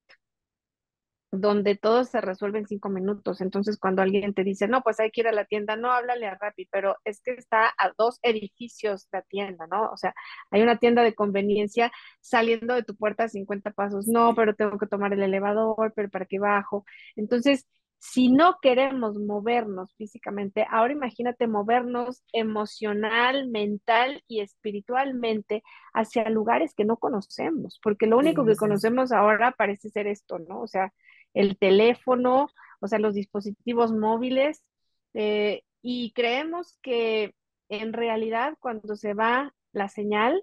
donde 1.33 1.77
todo 1.77 2.05
se 2.05 2.21
resuelve 2.21 2.59
en 2.59 2.67
cinco 2.67 2.89
minutos. 2.89 3.41
Entonces, 3.41 3.79
cuando 3.79 4.03
alguien 4.03 4.35
te 4.35 4.45
dice, 4.45 4.69
no, 4.69 4.83
pues 4.83 5.01
hay 5.01 5.11
que 5.11 5.23
ir 5.23 5.29
a 5.29 5.33
la 5.33 5.45
tienda, 5.45 5.77
no, 5.77 5.91
háblale 5.91 6.27
a 6.27 6.37
Rappi, 6.37 6.67
pero 6.71 6.97
es 7.05 7.21
que 7.21 7.33
está 7.33 7.67
a 7.79 7.93
dos 7.99 8.19
edificios 8.23 9.09
la 9.13 9.23
tienda, 9.23 9.67
¿no? 9.67 9.91
O 9.91 9.97
sea, 9.97 10.15
hay 10.51 10.63
una 10.63 10.79
tienda 10.79 11.03
de 11.03 11.15
conveniencia 11.15 11.93
saliendo 12.21 12.75
de 12.75 12.83
tu 12.85 12.97
puerta 12.97 13.25
a 13.25 13.29
50 13.29 13.73
pasos, 13.73 14.07
no, 14.09 14.35
pero 14.35 14.55
tengo 14.55 14.79
que 14.79 14.87
tomar 14.87 15.13
el 15.13 15.23
elevador, 15.23 15.93
pero 15.95 16.09
¿para 16.11 16.27
qué 16.27 16.39
bajo? 16.39 16.85
Entonces, 17.17 17.67
si 17.99 18.29
no 18.29 18.59
queremos 18.61 19.19
movernos 19.19 19.95
físicamente, 19.97 20.67
ahora 20.71 20.93
imagínate 20.93 21.47
movernos 21.47 22.23
emocional, 22.33 23.49
mental 23.49 24.23
y 24.29 24.41
espiritualmente 24.41 25.63
hacia 25.95 26.29
lugares 26.31 26.75
que 26.75 26.85
no 26.85 26.99
conocemos, 26.99 27.81
porque 27.83 28.07
lo 28.07 28.19
único 28.19 28.45
que 28.45 28.57
conocemos 28.57 29.13
ahora 29.13 29.53
parece 29.53 29.89
ser 29.91 30.07
esto, 30.07 30.39
¿no? 30.39 30.61
O 30.61 30.69
sea, 30.69 30.93
el 31.37 31.59
teléfono, 31.59 32.49
o 32.81 32.89
sea, 32.89 32.99
los 32.99 33.15
dispositivos 33.15 33.93
móviles, 33.93 34.65
eh, 35.13 35.63
y 35.83 36.13
creemos 36.13 36.79
que 36.83 37.35
en 37.69 37.93
realidad 37.93 38.55
cuando 38.59 38.97
se 38.97 39.13
va 39.15 39.55
la 39.73 39.89
señal 39.89 40.43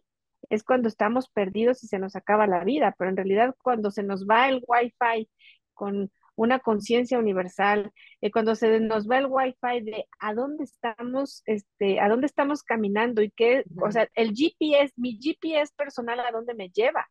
es 0.50 0.64
cuando 0.64 0.88
estamos 0.88 1.30
perdidos 1.30 1.84
y 1.84 1.88
se 1.88 1.98
nos 1.98 2.16
acaba 2.16 2.48
la 2.48 2.64
vida, 2.64 2.94
pero 2.98 3.10
en 3.10 3.18
realidad 3.18 3.56
cuando 3.64 3.90
se 3.90 4.04
nos 4.04 4.28
va 4.28 4.50
el 4.50 4.64
wifi 4.68 5.28
con 5.74 6.12
una 6.36 6.60
conciencia 6.60 7.18
universal, 7.18 7.92
eh, 8.22 8.32
cuando 8.32 8.56
se 8.56 8.80
nos 8.80 9.10
va 9.10 9.18
el 9.18 9.28
wifi 9.28 9.82
de 9.82 10.06
a 10.20 10.34
dónde 10.36 10.64
estamos, 10.64 11.42
este, 11.46 12.00
a 12.00 12.08
dónde 12.08 12.28
estamos 12.28 12.62
caminando 12.62 13.24
y 13.24 13.32
qué, 13.32 13.64
o 13.82 13.92
sea, 13.92 14.08
el 14.14 14.34
GPS, 14.36 14.94
mi 14.96 15.18
GPS 15.20 15.74
personal 15.76 16.20
a 16.20 16.32
dónde 16.32 16.54
me 16.54 16.70
lleva. 16.70 17.08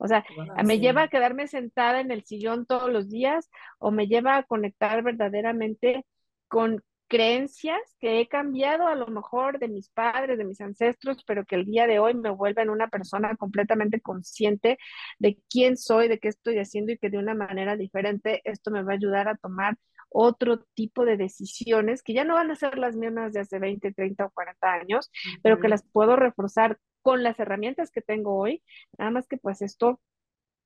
O 0.00 0.08
sea, 0.08 0.24
me 0.64 0.80
lleva 0.80 1.02
a 1.02 1.08
quedarme 1.08 1.46
sentada 1.46 2.00
en 2.00 2.10
el 2.10 2.24
sillón 2.24 2.64
todos 2.64 2.90
los 2.90 3.10
días 3.10 3.50
o 3.78 3.90
me 3.90 4.06
lleva 4.06 4.36
a 4.36 4.42
conectar 4.44 5.02
verdaderamente 5.02 6.06
con 6.48 6.82
creencias 7.10 7.80
que 7.98 8.20
he 8.20 8.28
cambiado 8.28 8.86
a 8.86 8.94
lo 8.94 9.08
mejor 9.08 9.58
de 9.58 9.66
mis 9.66 9.90
padres, 9.90 10.38
de 10.38 10.44
mis 10.44 10.60
ancestros, 10.60 11.24
pero 11.26 11.44
que 11.44 11.56
el 11.56 11.66
día 11.66 11.88
de 11.88 11.98
hoy 11.98 12.14
me 12.14 12.30
vuelven 12.30 12.70
una 12.70 12.88
persona 12.88 13.36
completamente 13.36 14.00
consciente 14.00 14.78
de 15.18 15.36
quién 15.50 15.76
soy, 15.76 16.06
de 16.06 16.20
qué 16.20 16.28
estoy 16.28 16.58
haciendo 16.58 16.92
y 16.92 16.98
que 16.98 17.10
de 17.10 17.18
una 17.18 17.34
manera 17.34 17.76
diferente 17.76 18.40
esto 18.44 18.70
me 18.70 18.84
va 18.84 18.92
a 18.92 18.94
ayudar 18.94 19.28
a 19.28 19.36
tomar 19.36 19.76
otro 20.08 20.64
tipo 20.74 21.04
de 21.04 21.16
decisiones 21.16 22.02
que 22.04 22.14
ya 22.14 22.24
no 22.24 22.34
van 22.34 22.52
a 22.52 22.54
ser 22.56 22.78
las 22.78 22.96
mismas 22.96 23.32
de 23.32 23.40
hace 23.40 23.58
20, 23.58 23.92
30 23.92 24.26
o 24.26 24.30
40 24.30 24.72
años, 24.72 25.10
pero 25.42 25.58
que 25.58 25.68
las 25.68 25.82
puedo 25.82 26.14
reforzar 26.14 26.78
con 27.02 27.24
las 27.24 27.40
herramientas 27.40 27.90
que 27.90 28.02
tengo 28.02 28.38
hoy, 28.38 28.62
nada 28.98 29.10
más 29.10 29.26
que 29.26 29.36
pues 29.36 29.62
esto 29.62 30.00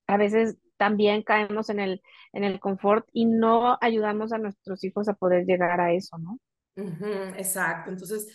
a 0.06 0.16
veces 0.16 0.56
también 0.76 1.22
caemos 1.22 1.70
en 1.70 1.80
el, 1.80 2.02
en 2.32 2.44
el 2.44 2.60
confort 2.60 3.06
y 3.12 3.26
no 3.26 3.78
ayudamos 3.80 4.32
a 4.32 4.38
nuestros 4.38 4.82
hijos 4.84 5.08
a 5.08 5.14
poder 5.14 5.46
llegar 5.46 5.80
a 5.80 5.92
eso, 5.92 6.18
¿no? 6.18 6.38
exacto. 7.36 7.90
Entonces, 7.90 8.26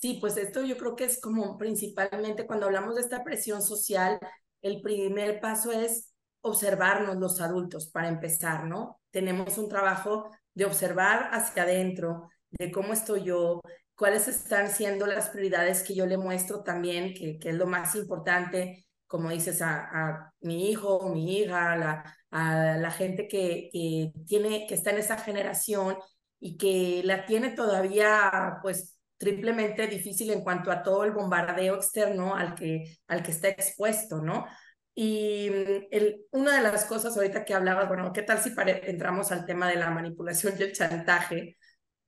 Sí, 0.00 0.16
pues 0.22 0.38
esto 0.38 0.64
yo 0.64 0.78
creo 0.78 0.96
que 0.96 1.04
es 1.04 1.20
como 1.20 1.58
principalmente 1.58 2.46
cuando 2.46 2.64
hablamos 2.64 2.94
de 2.94 3.02
esta 3.02 3.22
presión 3.22 3.60
social, 3.60 4.18
el 4.62 4.80
primer 4.80 5.38
paso 5.38 5.70
es 5.70 6.14
observarnos 6.40 7.16
los 7.16 7.42
adultos 7.42 7.90
para 7.90 8.08
empezar, 8.08 8.64
¿no? 8.64 9.00
Tenemos 9.10 9.58
un 9.58 9.68
trabajo 9.68 10.30
de 10.54 10.64
observar 10.64 11.28
hacia 11.32 11.64
adentro, 11.64 12.30
de 12.50 12.72
cómo 12.72 12.94
estoy 12.94 13.24
yo, 13.24 13.60
cuáles 13.94 14.28
están 14.28 14.70
siendo 14.70 15.06
las 15.06 15.28
prioridades 15.28 15.82
que 15.82 15.94
yo 15.94 16.06
le 16.06 16.16
muestro 16.16 16.62
también, 16.62 17.12
que, 17.12 17.38
que 17.38 17.50
es 17.50 17.56
lo 17.56 17.66
más 17.66 17.94
importante, 17.94 18.86
como 19.12 19.28
dices, 19.30 19.60
a, 19.60 19.90
a 19.92 20.34
mi 20.40 20.70
hijo, 20.70 21.10
mi 21.10 21.36
hija, 21.38 21.76
la, 21.76 22.16
a 22.30 22.78
la 22.78 22.90
gente 22.90 23.28
que, 23.28 23.68
que, 23.70 24.10
tiene, 24.26 24.66
que 24.66 24.74
está 24.74 24.90
en 24.90 24.98
esa 24.98 25.18
generación 25.18 25.98
y 26.40 26.56
que 26.56 27.02
la 27.04 27.26
tiene 27.26 27.50
todavía, 27.50 28.58
pues, 28.62 28.96
triplemente 29.18 29.86
difícil 29.86 30.30
en 30.30 30.42
cuanto 30.42 30.70
a 30.72 30.82
todo 30.82 31.04
el 31.04 31.12
bombardeo 31.12 31.76
externo 31.76 32.34
al 32.34 32.54
que, 32.54 32.96
al 33.06 33.22
que 33.22 33.32
está 33.32 33.48
expuesto, 33.48 34.22
¿no? 34.22 34.46
Y 34.94 35.50
mm, 35.50 35.88
el, 35.90 36.26
una 36.30 36.56
de 36.56 36.62
las 36.62 36.86
cosas 36.86 37.14
ahorita 37.16 37.44
que 37.44 37.52
hablabas, 37.54 37.88
bueno, 37.88 38.12
¿qué 38.14 38.22
tal 38.22 38.38
si 38.38 38.50
entramos 38.56 39.30
al 39.30 39.44
tema 39.44 39.68
de 39.68 39.76
la 39.76 39.90
manipulación 39.90 40.54
y 40.58 40.62
el 40.62 40.72
chantaje? 40.72 41.58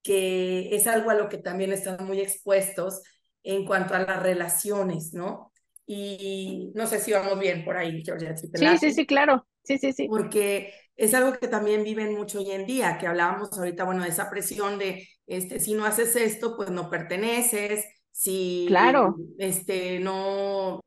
Que 0.02 0.74
es 0.74 0.86
algo 0.86 1.10
a 1.10 1.14
lo 1.14 1.28
que 1.28 1.38
también 1.38 1.72
están 1.72 2.04
muy 2.06 2.20
expuestos 2.20 3.02
en 3.42 3.66
cuanto 3.66 3.94
a 3.94 4.00
las 4.00 4.22
relaciones, 4.22 5.12
¿no? 5.12 5.52
Y 5.86 6.72
no 6.74 6.86
sé 6.86 6.98
si 6.98 7.12
vamos 7.12 7.38
bien 7.38 7.64
por 7.64 7.76
ahí, 7.76 8.02
Georgia. 8.04 8.36
sí, 8.36 8.48
sí, 8.78 8.92
sí, 8.92 9.06
claro. 9.06 9.46
Sí, 9.62 9.78
sí, 9.78 9.92
sí. 9.92 10.06
Porque 10.08 10.72
es 10.96 11.14
algo 11.14 11.32
que 11.32 11.48
también 11.48 11.84
viven 11.84 12.14
mucho 12.14 12.38
hoy 12.38 12.50
en 12.50 12.66
día, 12.66 12.98
que 12.98 13.06
hablábamos 13.06 13.56
ahorita, 13.58 13.84
bueno, 13.84 14.02
de 14.02 14.10
esa 14.10 14.30
presión 14.30 14.78
de, 14.78 15.08
este, 15.26 15.60
si 15.60 15.74
no 15.74 15.84
haces 15.84 16.16
esto, 16.16 16.56
pues 16.56 16.70
no 16.70 16.90
perteneces, 16.90 17.84
si, 18.10 18.66
claro. 18.68 19.16
este, 19.38 19.98
no, 19.98 20.80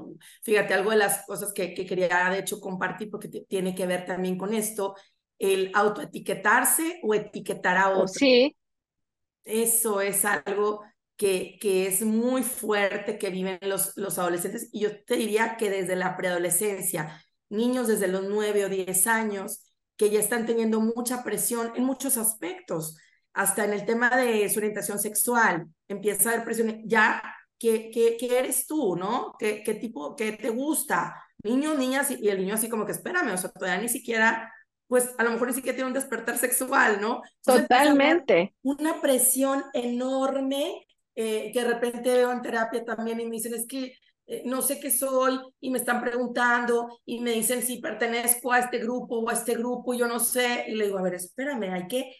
fíjate, 0.43 0.73
algo 0.73 0.91
de 0.91 0.97
las 0.97 1.25
cosas 1.25 1.51
que, 1.53 1.73
que 1.73 1.85
quería 1.85 2.29
de 2.29 2.39
hecho 2.39 2.59
compartir, 2.59 3.09
porque 3.11 3.27
tiene 3.27 3.75
que 3.75 3.85
ver 3.85 4.05
también 4.05 4.37
con 4.37 4.53
esto, 4.53 4.95
el 5.37 5.71
autoetiquetarse 5.73 6.99
o 7.03 7.13
etiquetar 7.13 7.77
a 7.77 7.89
otro. 7.89 8.07
Sí. 8.07 8.55
Eso 9.43 10.01
es 10.01 10.23
algo 10.25 10.83
que, 11.17 11.57
que 11.59 11.87
es 11.87 12.03
muy 12.03 12.43
fuerte 12.43 13.17
que 13.17 13.29
viven 13.29 13.59
los, 13.61 13.97
los 13.97 14.19
adolescentes 14.19 14.69
y 14.71 14.81
yo 14.81 15.03
te 15.03 15.15
diría 15.15 15.57
que 15.57 15.69
desde 15.69 15.95
la 15.95 16.15
preadolescencia, 16.15 17.21
niños 17.49 17.87
desde 17.87 18.07
los 18.07 18.23
nueve 18.23 18.65
o 18.65 18.69
diez 18.69 19.07
años 19.07 19.63
que 19.97 20.11
ya 20.11 20.19
están 20.19 20.45
teniendo 20.45 20.79
mucha 20.79 21.23
presión 21.23 21.71
en 21.75 21.83
muchos 21.83 22.17
aspectos, 22.17 22.97
hasta 23.33 23.65
en 23.65 23.73
el 23.73 23.85
tema 23.85 24.15
de 24.15 24.47
su 24.49 24.59
orientación 24.59 24.99
sexual, 24.99 25.67
empieza 25.87 26.29
a 26.29 26.33
haber 26.33 26.45
presión, 26.45 26.83
ya, 26.85 27.21
¿qué, 27.57 27.89
qué, 27.91 28.15
qué 28.19 28.37
eres 28.37 28.67
tú, 28.67 28.95
no? 28.95 29.33
¿Qué, 29.39 29.63
¿Qué 29.63 29.73
tipo, 29.73 30.15
qué 30.15 30.33
te 30.33 30.49
gusta? 30.49 31.23
Niños, 31.43 31.77
niñas, 31.77 32.11
y 32.11 32.29
el 32.29 32.39
niño 32.39 32.55
así 32.55 32.69
como 32.69 32.85
que 32.85 32.91
espérame, 32.91 33.33
o 33.33 33.37
sea, 33.37 33.49
todavía 33.51 33.81
ni 33.81 33.89
siquiera 33.89 34.51
pues 34.87 35.13
a 35.17 35.23
lo 35.23 35.31
mejor 35.31 35.49
ni 35.49 35.53
siquiera 35.53 35.75
tiene 35.75 35.89
un 35.89 35.93
despertar 35.93 36.37
sexual, 36.37 37.01
¿no? 37.01 37.21
Totalmente. 37.43 38.55
Una 38.61 39.01
presión 39.01 39.65
enorme 39.73 40.86
eh, 41.19 41.49
que 41.51 41.61
de 41.63 41.67
repente 41.67 42.13
veo 42.13 42.31
en 42.31 42.43
terapia 42.43 42.85
también 42.85 43.19
y 43.19 43.25
me 43.25 43.37
dicen, 43.37 43.55
es 43.55 43.65
que 43.65 43.91
eh, 44.27 44.43
no 44.45 44.61
sé 44.61 44.79
qué 44.79 44.91
soy 44.91 45.39
y 45.59 45.71
me 45.71 45.79
están 45.79 45.99
preguntando 45.99 46.99
y 47.05 47.21
me 47.21 47.31
dicen 47.31 47.63
si 47.63 47.79
pertenezco 47.81 48.53
a 48.53 48.59
este 48.59 48.77
grupo 48.77 49.17
o 49.17 49.29
a 49.29 49.33
este 49.33 49.55
grupo, 49.55 49.95
yo 49.95 50.07
no 50.07 50.19
sé. 50.19 50.65
Y 50.67 50.75
le 50.75 50.85
digo, 50.85 50.99
a 50.99 51.01
ver, 51.01 51.15
espérame, 51.15 51.73
hay 51.73 51.87
que, 51.87 52.15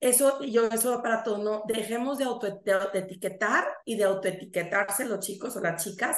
eso, 0.00 0.42
yo 0.42 0.68
eso 0.68 1.02
para 1.02 1.22
todo, 1.22 1.36
no, 1.44 1.64
dejemos 1.66 2.16
de, 2.16 2.24
auto, 2.24 2.46
etiquetar 2.94 3.68
y 3.84 3.96
de 3.96 4.04
autoetiquetarse 4.04 5.04
los 5.04 5.20
chicos 5.20 5.54
o 5.56 5.60
las 5.60 5.84
chicas 5.84 6.16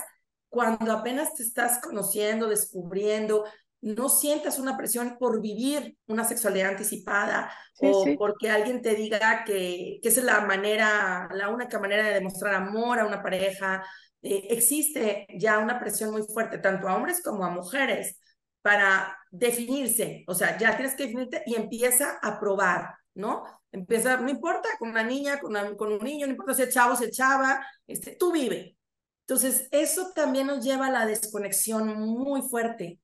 cuando 0.48 0.92
apenas 0.92 1.34
te 1.34 1.42
estás 1.42 1.80
conociendo, 1.82 2.46
descubriendo, 2.46 3.44
no 3.82 4.08
sientas 4.08 4.58
una 4.58 4.76
presión 4.76 5.16
por 5.18 5.40
vivir 5.42 5.96
una 6.06 6.24
sexualidad 6.24 6.70
anticipada 6.70 7.52
o 7.80 8.06
porque 8.16 8.48
alguien 8.48 8.80
te 8.80 8.94
diga 8.94 9.44
que, 9.44 9.98
que 10.00 10.08
esa 10.08 10.20
es 10.20 10.26
la 10.26 10.40
manera, 10.42 11.28
la 11.32 11.48
única 11.48 11.78
manera 11.78 12.04
de 12.04 12.14
demostrar 12.14 12.54
amor 12.54 13.00
a 13.00 13.06
una 13.06 13.22
pareja 13.22 13.82
eh, 14.22 14.46
existe 14.50 15.26
ya 15.36 15.58
una 15.58 15.80
presión 15.80 16.12
muy 16.12 16.22
fuerte, 16.22 16.58
tanto 16.58 16.88
a 16.88 16.94
hombres 16.94 17.20
como 17.22 17.44
a 17.44 17.50
mujeres, 17.50 18.18
para 18.62 19.18
definirse. 19.30 20.24
O 20.28 20.34
sea, 20.34 20.56
ya 20.56 20.76
tienes 20.76 20.94
que 20.94 21.04
definirte 21.04 21.42
y 21.44 21.56
empieza 21.56 22.18
a 22.22 22.38
probar, 22.38 22.94
¿no? 23.14 23.42
Empieza, 23.72 24.16
no 24.18 24.30
importa, 24.30 24.68
con 24.78 24.90
una 24.90 25.02
niña, 25.02 25.40
con, 25.40 25.54
con 25.76 25.92
un 25.92 25.98
niño, 25.98 26.26
no 26.26 26.32
importa 26.32 26.54
si 26.54 26.62
es 26.62 26.72
chavo, 26.72 26.94
si 26.94 27.04
es 27.06 27.10
chava, 27.10 27.66
este, 27.86 28.14
tú 28.16 28.32
vive. 28.32 28.76
Entonces, 29.26 29.68
eso 29.72 30.12
también 30.14 30.46
nos 30.46 30.64
lleva 30.64 30.86
a 30.86 30.90
la 30.90 31.06
desconexión 31.06 31.88
muy 31.98 32.42
fuerte, 32.42 33.00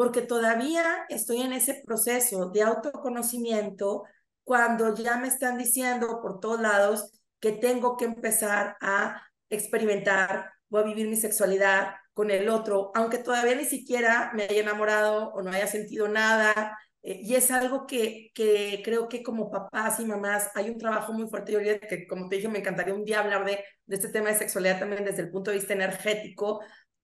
porque 0.00 0.22
todavía 0.22 1.04
estoy 1.10 1.42
en 1.42 1.52
ese 1.52 1.82
proceso 1.84 2.48
de 2.48 2.62
autoconocimiento 2.62 4.04
cuando 4.44 4.94
ya 4.94 5.18
me 5.18 5.28
están 5.28 5.58
diciendo 5.58 6.22
por 6.22 6.40
todos 6.40 6.58
lados 6.58 7.12
que 7.38 7.52
tengo 7.52 7.98
que 7.98 8.06
empezar 8.06 8.78
a 8.80 9.20
experimentar 9.50 10.54
voy 10.70 10.80
a 10.80 10.86
vivir 10.86 11.06
mi 11.06 11.16
sexualidad 11.16 11.96
con 12.14 12.30
el 12.30 12.48
otro, 12.48 12.92
aunque 12.94 13.18
todavía 13.18 13.54
ni 13.56 13.66
siquiera 13.66 14.32
me 14.34 14.44
haya 14.44 14.62
enamorado 14.62 15.34
o 15.34 15.42
no 15.42 15.50
haya 15.50 15.66
sentido 15.66 16.08
nada. 16.08 16.78
Eh, 17.02 17.20
y 17.22 17.34
es 17.34 17.50
algo 17.50 17.86
que, 17.86 18.30
que 18.34 18.80
creo 18.82 19.06
que 19.08 19.22
como 19.22 19.50
papás 19.50 20.00
y 20.00 20.06
mamás 20.06 20.50
hay 20.54 20.70
un 20.70 20.78
trabajo 20.78 21.12
muy 21.12 21.28
fuerte. 21.28 21.52
Yo 21.52 21.60
que, 21.60 22.06
como 22.06 22.26
te 22.28 22.36
dije, 22.36 22.48
me 22.48 22.60
encantaría 22.60 22.94
un 22.94 23.04
día 23.04 23.20
hablar 23.20 23.44
de, 23.44 23.62
de 23.84 23.96
este 23.96 24.08
tema 24.08 24.30
de 24.30 24.36
sexualidad 24.36 24.78
también 24.78 25.04
desde 25.04 25.22
el 25.22 25.30
punto 25.30 25.50
de 25.50 25.58
vista 25.58 25.74
energético 25.74 26.60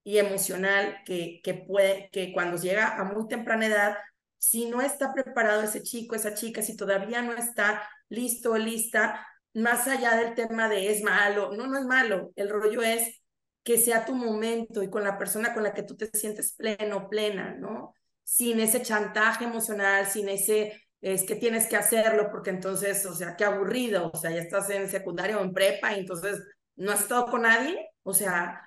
y 0.07 0.19
emocional, 0.19 0.99
que, 1.05 1.41
que, 1.43 1.53
puede, 1.53 2.09
que 2.13 2.33
cuando 2.33 2.57
llega 2.59 2.97
a 2.97 3.03
muy 3.03 3.27
temprana 3.27 3.67
edad, 3.67 3.97
si 4.39 4.67
no 4.67 4.81
está 4.81 5.13
preparado 5.13 5.63
ese 5.63 5.83
chico, 5.83 6.15
esa 6.15 6.33
chica, 6.33 6.63
si 6.63 6.77
todavía 6.77 7.23
no 7.23 7.33
está 7.33 7.83
listo 8.09 8.57
lista, 8.57 9.27
más 9.53 9.89
allá 9.89 10.15
del 10.15 10.35
tema 10.35 10.69
de 10.69 10.93
es 10.93 11.03
malo, 11.03 11.51
no, 11.57 11.67
no 11.67 11.77
es 11.77 11.87
malo, 11.87 12.31
el 12.37 12.49
rollo 12.51 12.83
es 12.83 13.21
que 13.65 13.79
sea 13.79 14.05
tu 14.05 14.15
momento 14.15 14.85
y 14.85 14.91
con 14.91 15.03
la 15.03 15.19
persona 15.19 15.53
con 15.53 15.65
la 15.65 15.75
que 15.75 15.83
tú 15.83 15.97
te 15.97 16.07
sientes 16.17 16.53
pleno, 16.53 17.09
plena, 17.09 17.57
¿no? 17.59 17.93
Sin 18.23 18.61
ese 18.61 18.83
chantaje 18.83 19.43
emocional, 19.43 20.07
sin 20.07 20.29
ese, 20.29 20.87
es 21.01 21.25
que 21.25 21.35
tienes 21.35 21.67
que 21.67 21.75
hacerlo 21.75 22.29
porque 22.31 22.51
entonces, 22.51 23.05
o 23.07 23.15
sea, 23.17 23.35
qué 23.35 23.45
aburrido, 23.45 24.13
o 24.15 24.17
sea, 24.17 24.31
ya 24.31 24.43
estás 24.43 24.71
en 24.71 24.89
secundaria 24.89 25.37
o 25.37 25.43
en 25.43 25.53
prepa 25.53 25.95
y 25.95 25.99
entonces 25.99 26.41
no 26.77 26.93
has 26.93 27.01
estado 27.01 27.27
con 27.27 27.43
nadie, 27.43 27.89
o 28.05 28.15
sea, 28.15 28.63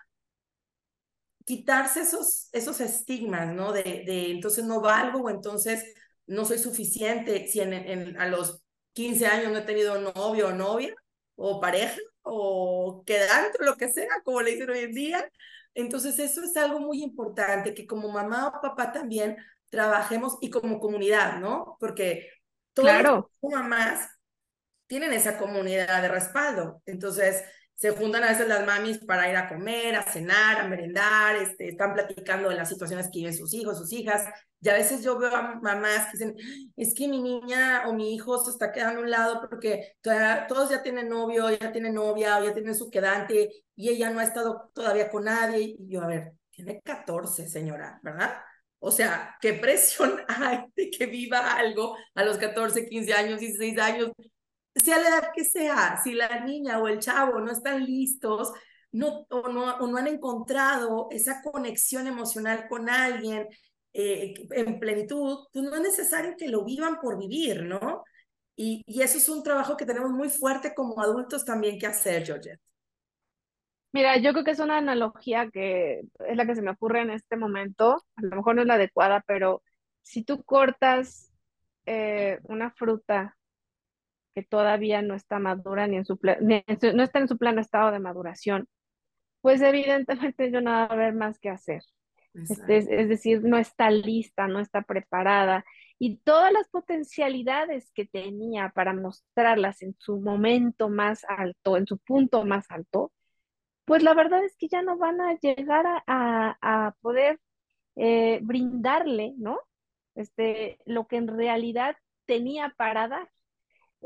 quitarse 1.50 2.02
esos, 2.02 2.48
esos 2.52 2.80
estigmas, 2.80 3.52
¿no? 3.56 3.74
De, 3.74 3.82
de 3.82 4.30
entonces 4.30 4.64
no 4.66 4.82
valgo 4.82 5.22
o 5.22 5.30
entonces 5.32 5.84
no 6.28 6.46
soy 6.46 6.60
suficiente 6.60 7.48
si 7.48 7.60
en, 7.60 7.74
en, 7.74 8.22
a 8.22 8.28
los 8.28 8.62
15 8.94 9.26
años 9.26 9.52
no 9.52 9.58
he 9.58 9.64
tenido 9.64 10.00
novio 10.00 10.50
o 10.50 10.52
novia 10.52 10.94
o 11.36 11.60
pareja, 11.60 11.98
o 12.22 13.02
quedante 13.04 13.58
o 13.60 13.66
lo 13.66 13.78
que 13.78 13.90
sea, 13.92 14.22
como 14.24 14.44
le 14.44 14.52
dicen 14.52 14.70
hoy 14.70 14.80
en 14.82 14.94
día. 14.94 15.32
Entonces, 15.74 16.20
eso 16.20 16.44
es 16.44 16.56
algo 16.56 16.82
muy 16.82 17.02
importante, 17.02 17.74
que 17.74 17.88
como 17.88 18.12
mamá 18.12 18.50
o 18.50 18.62
papá 18.62 18.92
también 18.92 19.36
trabajemos 19.72 20.38
y 20.42 20.52
como 20.52 20.80
comunidad, 20.80 21.40
¿no? 21.40 21.78
Porque 21.80 22.30
todas 22.74 23.02
las 23.02 23.24
mamás 23.42 24.08
tienen 24.86 25.14
esa 25.14 25.40
comunidad 25.40 26.00
de 26.00 26.10
respaldo. 26.10 26.84
Entonces, 26.86 27.44
se 27.80 27.92
juntan 27.92 28.26
a 28.26 28.30
veces 28.30 28.46
las 28.50 28.66
mamis 28.66 28.98
para 28.98 29.30
ir 29.30 29.38
a 29.38 29.48
comer, 29.48 29.96
a 29.96 30.04
cenar, 30.04 30.60
a 30.60 30.68
merendar, 30.68 31.38
este, 31.38 31.70
están 31.70 31.94
platicando 31.94 32.50
de 32.50 32.56
las 32.56 32.68
situaciones 32.68 33.06
que 33.06 33.20
viven 33.20 33.34
sus 33.34 33.54
hijos, 33.54 33.78
sus 33.78 33.94
hijas, 33.94 34.28
y 34.60 34.68
a 34.68 34.74
veces 34.74 35.02
yo 35.02 35.18
veo 35.18 35.34
a 35.34 35.56
mamás 35.62 36.08
que 36.08 36.18
dicen, 36.18 36.36
es 36.76 36.94
que 36.94 37.08
mi 37.08 37.22
niña 37.22 37.84
o 37.88 37.94
mi 37.94 38.14
hijo 38.14 38.38
se 38.44 38.52
está 38.52 38.74
quedando 38.74 39.00
a 39.00 39.04
un 39.04 39.10
lado 39.10 39.48
porque 39.50 39.94
todos 40.02 40.70
ya 40.70 40.84
tienen 40.84 41.08
novio, 41.08 41.50
ya 41.52 41.72
tienen 41.72 41.94
novia, 41.94 42.38
o 42.40 42.44
ya 42.44 42.54
tienen 42.54 42.76
su 42.76 42.90
quedante, 42.90 43.50
y 43.78 43.88
ella 43.88 44.10
no 44.10 44.20
ha 44.20 44.24
estado 44.24 44.70
todavía 44.74 45.10
con 45.10 45.24
nadie, 45.24 45.78
y 45.80 45.88
yo, 45.88 46.02
a 46.02 46.08
ver, 46.08 46.34
tiene 46.52 46.82
14, 46.82 47.48
señora, 47.48 48.02
¿verdad? 48.04 48.42
O 48.80 48.92
sea, 48.92 49.38
¿qué 49.40 49.54
presión 49.54 50.22
hay 50.28 50.66
de 50.76 50.90
que 50.90 51.06
viva 51.06 51.54
algo 51.54 51.96
a 52.14 52.26
los 52.26 52.38
14, 52.38 52.90
15 52.90 53.14
años, 53.14 53.40
16 53.40 53.80
años? 53.80 54.12
Sea 54.76 55.00
la 55.00 55.10
edad 55.10 55.32
que 55.34 55.44
sea, 55.44 56.00
si 56.04 56.14
la 56.14 56.42
niña 56.42 56.80
o 56.80 56.88
el 56.88 57.00
chavo 57.00 57.40
no 57.40 57.52
están 57.52 57.86
listos 57.86 58.54
no, 58.92 59.26
o, 59.30 59.50
no, 59.50 59.76
o 59.78 59.88
no 59.88 59.98
han 59.98 60.08
encontrado 60.08 61.08
esa 61.12 61.42
conexión 61.42 62.08
emocional 62.08 62.68
con 62.68 62.90
alguien 62.90 63.48
eh, 63.94 64.34
en 64.52 64.80
plenitud, 64.80 65.48
pues 65.52 65.66
no 65.66 65.76
es 65.76 65.82
necesario 65.82 66.36
que 66.38 66.48
lo 66.48 66.64
vivan 66.64 67.00
por 67.00 67.18
vivir, 67.18 67.64
¿no? 67.64 68.04
Y, 68.56 68.84
y, 68.86 69.02
eso 69.02 69.18
es 69.18 69.30
un 69.30 69.42
trabajo 69.42 69.78
que 69.78 69.86
tenemos 69.86 70.12
muy 70.12 70.30
fuerte 70.30 70.74
como 70.76 71.02
adultos 71.02 71.46
también 71.46 71.80
que 71.80 71.88
hacer, 71.88 72.26
Georgette. 72.26 72.60
Mira, 73.92 74.18
yo 74.18 74.34
creo 74.34 74.44
que 74.44 74.52
es 74.52 74.60
una 74.60 74.78
analogía 74.78 75.50
que 75.50 76.02
es 76.28 76.38
la 76.38 76.46
que 76.46 76.56
se 76.56 76.62
me 76.62 76.72
ocurre 76.72 77.02
en 77.02 77.10
este 77.10 77.38
momento, 77.38 78.04
a 78.16 78.22
lo 78.22 78.36
mejor 78.36 78.56
no 78.56 78.62
es 78.62 78.68
la 78.68 78.76
adecuada, 78.76 79.24
pero 79.26 79.64
si 80.04 80.24
tú 80.24 80.44
cortas 80.44 81.32
eh, 81.86 82.40
una 82.44 82.70
fruta 82.72 83.36
que 84.34 84.44
todavía 84.44 85.02
no 85.02 85.16
está 85.16 85.40
madura 85.40 85.88
ni 85.88 85.98
en 85.98 86.06
su, 86.06 86.20
no 86.22 87.04
está 87.04 87.20
en 87.20 87.28
su 87.28 87.38
pleno 87.38 87.62
estado 87.62 87.92
de 87.92 88.00
maduración, 88.00 88.68
pues 89.42 89.62
evidentemente 89.62 90.52
yo 90.52 90.62
no 90.62 90.72
va 90.72 90.84
a 90.84 90.86
haber 90.86 91.14
más 91.14 91.40
que 91.40 91.50
hacer. 91.50 91.84
Este, 92.34 92.78
es, 92.78 93.10
decir, 93.10 93.44
no 93.44 93.58
está 93.58 93.90
lista, 93.90 94.48
no 94.48 94.60
está 94.60 94.84
preparada 94.84 95.66
y 95.98 96.18
todas 96.18 96.54
las 96.54 96.70
potencialidades 96.70 97.92
que 97.92 98.06
tenía 98.06 98.70
para 98.70 98.94
mostrarlas 98.94 99.82
en 99.82 99.96
su 99.98 100.20
momento 100.20 100.90
más 100.90 101.26
alto, 101.28 101.76
en 101.76 101.88
su 101.88 101.98
punto 101.98 102.46
más 102.46 102.66
alto, 102.70 103.12
pues 103.86 104.04
la 104.04 104.14
verdad 104.14 104.44
es 104.46 104.56
que 104.58 104.68
ya 104.68 104.82
no 104.84 104.98
van 104.98 105.20
a 105.20 105.38
llegar 105.40 105.86
a, 106.08 106.96
poder 107.02 107.40
eh, 107.96 108.40
brindarle, 108.44 109.34
¿no? 109.38 109.60
Este, 110.16 110.78
lo 110.86 111.08
que 111.08 111.18
en 111.18 111.28
realidad 111.28 111.98
tenía 112.26 112.74
para 112.78 113.08
dar. 113.08 113.30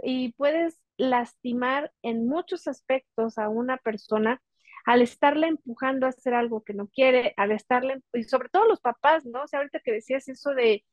Y 0.02 0.34
puedes 0.34 0.80
lastimar 0.98 1.92
en 2.02 2.28
muchos 2.28 2.68
aspectos 2.68 3.38
a 3.38 3.50
una 3.50 3.78
persona 3.78 4.42
al 4.86 5.02
estarle 5.02 5.48
empujando 5.48 6.06
a 6.06 6.10
hacer 6.10 6.34
algo 6.34 6.64
que 6.64 6.74
no 6.74 6.88
quiere, 6.88 7.34
al 7.38 7.52
estarle, 7.52 8.02
y 8.14 8.24
sobre 8.24 8.50
todo 8.50 8.68
los 8.68 8.82
papás, 8.82 9.26
¿no? 9.26 9.44
O 9.44 9.48
sea, 9.48 9.60
ahorita 9.60 9.80
que 9.80 9.94
decías 9.94 10.28
eso 10.28 10.52
de, 10.52 10.84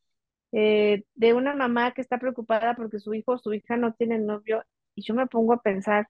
eh, 0.53 1.05
de 1.15 1.35
una 1.35 1.55
mamá 1.55 1.93
que 1.93 2.01
está 2.01 2.19
preocupada 2.19 2.75
porque 2.77 3.01
su 3.01 3.15
hijo 3.15 3.33
o 3.33 3.39
su 3.39 3.53
hija 3.53 3.77
no 3.77 3.95
tiene 3.95 4.19
novio, 4.19 4.65
y 4.95 5.03
yo 5.03 5.15
me 5.15 5.27
pongo 5.27 5.55
a 5.55 5.63
pensar, 5.63 6.09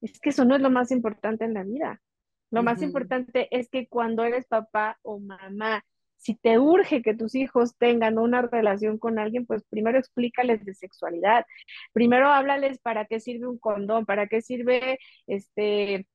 es 0.00 0.20
que 0.20 0.30
eso 0.30 0.44
no 0.44 0.54
es 0.56 0.60
lo 0.60 0.70
más 0.70 0.90
importante 0.90 1.44
en 1.44 1.54
la 1.54 1.62
vida. 1.62 2.02
Lo 2.50 2.62
más 2.62 2.82
importante 2.82 3.48
es 3.50 3.68
que 3.68 3.88
cuando 3.88 4.22
eres 4.22 4.46
papá 4.46 4.98
o 5.02 5.18
mamá, 5.18 5.84
si 6.24 6.34
te 6.36 6.58
urge 6.58 7.02
que 7.02 7.14
tus 7.14 7.34
hijos 7.34 7.76
tengan 7.76 8.18
una 8.18 8.40
relación 8.40 8.98
con 8.98 9.18
alguien, 9.18 9.44
pues 9.44 9.62
primero 9.68 9.98
explícales 9.98 10.64
de 10.64 10.72
sexualidad. 10.72 11.44
Primero 11.92 12.28
háblales 12.30 12.78
para 12.78 13.04
qué 13.04 13.20
sirve 13.20 13.46
un 13.46 13.58
condón, 13.58 14.06
para 14.06 14.26
qué 14.26 14.40
sirve 14.40 14.98
este 15.26 16.06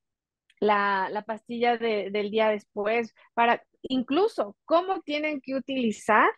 la, 0.60 1.10
la 1.12 1.22
pastilla 1.22 1.78
del 1.78 2.32
día 2.32 2.50
después, 2.50 3.14
para 3.36 3.64
incluso 3.84 4.58
cómo 4.66 5.02
tienen 5.02 5.42
que 5.42 5.56
utilizar 5.56 6.30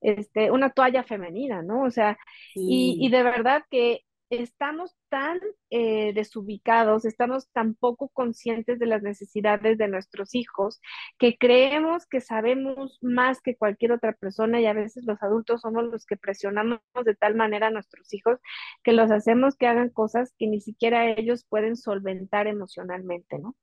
este, 0.00 0.50
una 0.50 0.70
toalla 0.70 1.04
femenina, 1.04 1.62
¿no? 1.62 1.84
O 1.84 1.90
sea, 1.90 2.18
y, 2.56 2.98
y, 3.00 3.08
de 3.08 3.22
verdad 3.22 3.62
que 3.70 4.00
estamos 4.32 4.96
tan 5.10 5.40
eh, 5.70 6.12
desubicados, 6.14 7.04
estamos 7.04 7.48
tan 7.52 7.74
poco 7.74 8.08
conscientes 8.08 8.78
de 8.78 8.86
las 8.86 9.02
necesidades 9.02 9.76
de 9.76 9.88
nuestros 9.88 10.34
hijos, 10.34 10.80
que 11.18 11.36
creemos 11.36 12.06
que 12.06 12.20
sabemos 12.20 12.98
más 13.02 13.42
que 13.42 13.56
cualquier 13.56 13.92
otra 13.92 14.14
persona 14.14 14.60
y 14.60 14.66
a 14.66 14.72
veces 14.72 15.04
los 15.04 15.22
adultos 15.22 15.60
somos 15.60 15.84
los 15.84 16.06
que 16.06 16.16
presionamos 16.16 16.80
de 17.04 17.14
tal 17.14 17.34
manera 17.34 17.66
a 17.66 17.70
nuestros 17.70 18.12
hijos 18.14 18.38
que 18.82 18.92
los 18.92 19.10
hacemos 19.10 19.56
que 19.56 19.66
hagan 19.66 19.90
cosas 19.90 20.32
que 20.38 20.46
ni 20.46 20.60
siquiera 20.60 21.10
ellos 21.10 21.44
pueden 21.48 21.76
solventar 21.76 22.46
emocionalmente, 22.46 23.38
¿no? 23.38 23.54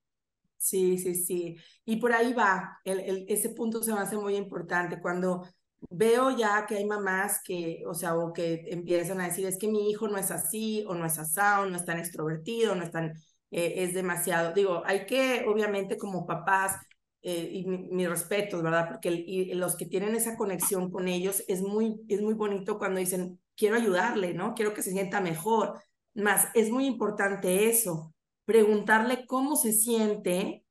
Sí, 0.58 0.98
sí, 0.98 1.16
sí. 1.16 1.58
Y 1.86 1.96
por 1.98 2.12
ahí 2.12 2.34
va, 2.34 2.80
el, 2.84 3.26
ese 3.30 3.50
punto 3.50 3.82
se 3.82 3.94
me 3.94 4.00
hace 4.00 4.18
muy 4.18 4.36
importante 4.36 5.00
cuando 5.00 5.48
veo 5.90 6.32
ya 6.32 6.66
que 6.66 6.76
hay 6.78 6.86
mamás 6.86 7.42
que, 7.44 7.84
o 7.88 7.94
sea, 7.94 8.18
o 8.18 8.34
que 8.34 8.66
empiezan 8.68 9.22
a 9.22 9.26
decir, 9.26 9.46
es 9.48 9.58
que 9.58 9.68
mi 9.68 9.90
hijo 9.90 10.08
no 10.08 10.18
es 10.18 10.32
así, 10.32 10.84
o 10.88 10.96
no 10.96 11.06
es 11.06 11.18
asado, 11.20 11.66
no 11.66 11.78
es 11.78 11.86
tan 11.86 12.00
extrovertido, 12.00 12.76
no 12.76 12.84
es 12.84 12.92
tan, 12.92 13.14
eh, 13.52 13.74
es 13.78 13.94
demasiado. 13.94 14.54
Digo, 14.54 14.84
hay 14.86 15.06
que, 15.06 15.46
obviamente, 15.48 15.98
como 15.98 16.26
papás, 16.26 16.78
eh, 17.22 17.50
y 17.52 17.66
mis 17.66 17.92
mi 17.92 18.08
respetos, 18.08 18.64
¿verdad? 18.64 18.88
Porque 18.90 19.52
los 19.54 19.76
que 19.76 19.86
tienen 19.86 20.16
esa 20.16 20.38
conexión 20.38 20.90
con 20.90 21.08
ellos 21.08 21.44
es 21.48 21.62
muy, 21.62 22.00
es 22.08 22.22
muy 22.22 22.34
bonito 22.34 22.78
cuando 22.78 23.00
dicen, 23.00 23.40
quiero 23.58 23.76
ayudarle, 23.76 24.34
¿no? 24.34 24.54
Quiero 24.56 24.74
que 24.74 24.82
se 24.84 24.92
sienta 24.92 25.20
mejor. 25.20 25.82
Más, 26.14 26.48
es 26.54 26.72
muy 26.72 26.86
importante 26.86 27.70
eso, 27.70 28.14
preguntarle 28.46 29.26
cómo 29.28 29.56
se 29.56 29.74
siente 29.74 30.64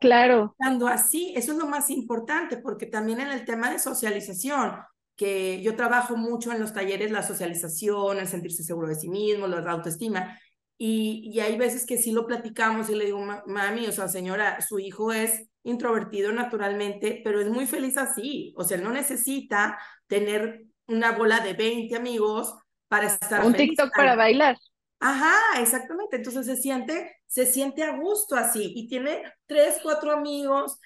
Claro. 0.00 0.54
Cuando 0.58 0.86
así, 0.86 1.32
eso 1.36 1.52
es 1.52 1.58
lo 1.58 1.66
más 1.66 1.90
importante, 1.90 2.58
porque 2.58 2.86
también 2.86 3.20
en 3.20 3.28
el 3.28 3.44
tema 3.44 3.70
de 3.70 3.78
socialización, 3.78 4.72
que 5.16 5.62
yo 5.62 5.76
trabajo 5.76 6.16
mucho 6.16 6.52
en 6.52 6.60
los 6.60 6.72
talleres, 6.72 7.10
la 7.10 7.22
socialización, 7.22 8.18
el 8.18 8.26
sentirse 8.26 8.64
seguro 8.64 8.88
de 8.88 8.96
sí 8.96 9.08
mismo, 9.08 9.46
la 9.46 9.70
autoestima, 9.70 10.38
y, 10.76 11.30
y 11.32 11.40
hay 11.40 11.56
veces 11.56 11.86
que 11.86 11.98
sí 11.98 12.10
lo 12.10 12.26
platicamos 12.26 12.90
y 12.90 12.96
le 12.96 13.06
digo, 13.06 13.20
mami, 13.46 13.86
o 13.86 13.92
sea, 13.92 14.08
señora, 14.08 14.60
su 14.60 14.78
hijo 14.78 15.12
es 15.12 15.48
introvertido 15.62 16.32
naturalmente, 16.32 17.20
pero 17.24 17.40
es 17.40 17.48
muy 17.48 17.66
feliz 17.66 17.96
así, 17.96 18.52
o 18.56 18.64
sea, 18.64 18.78
no 18.78 18.90
necesita 18.90 19.78
tener 20.06 20.64
una 20.86 21.12
bola 21.12 21.40
de 21.40 21.54
20 21.54 21.96
amigos 21.96 22.54
para 22.88 23.06
estar 23.06 23.44
Un 23.44 23.54
TikTok 23.54 23.90
para 23.94 24.14
bailar. 24.14 24.56
Ajá, 25.06 25.60
exactamente. 25.60 26.16
Entonces 26.16 26.46
se 26.46 26.56
siente, 26.56 27.14
se 27.26 27.44
siente 27.44 27.82
a 27.82 27.94
gusto 27.94 28.36
así 28.36 28.72
y 28.74 28.88
tiene 28.88 29.22
tres, 29.44 29.78
cuatro 29.82 30.10
amigos 30.12 30.78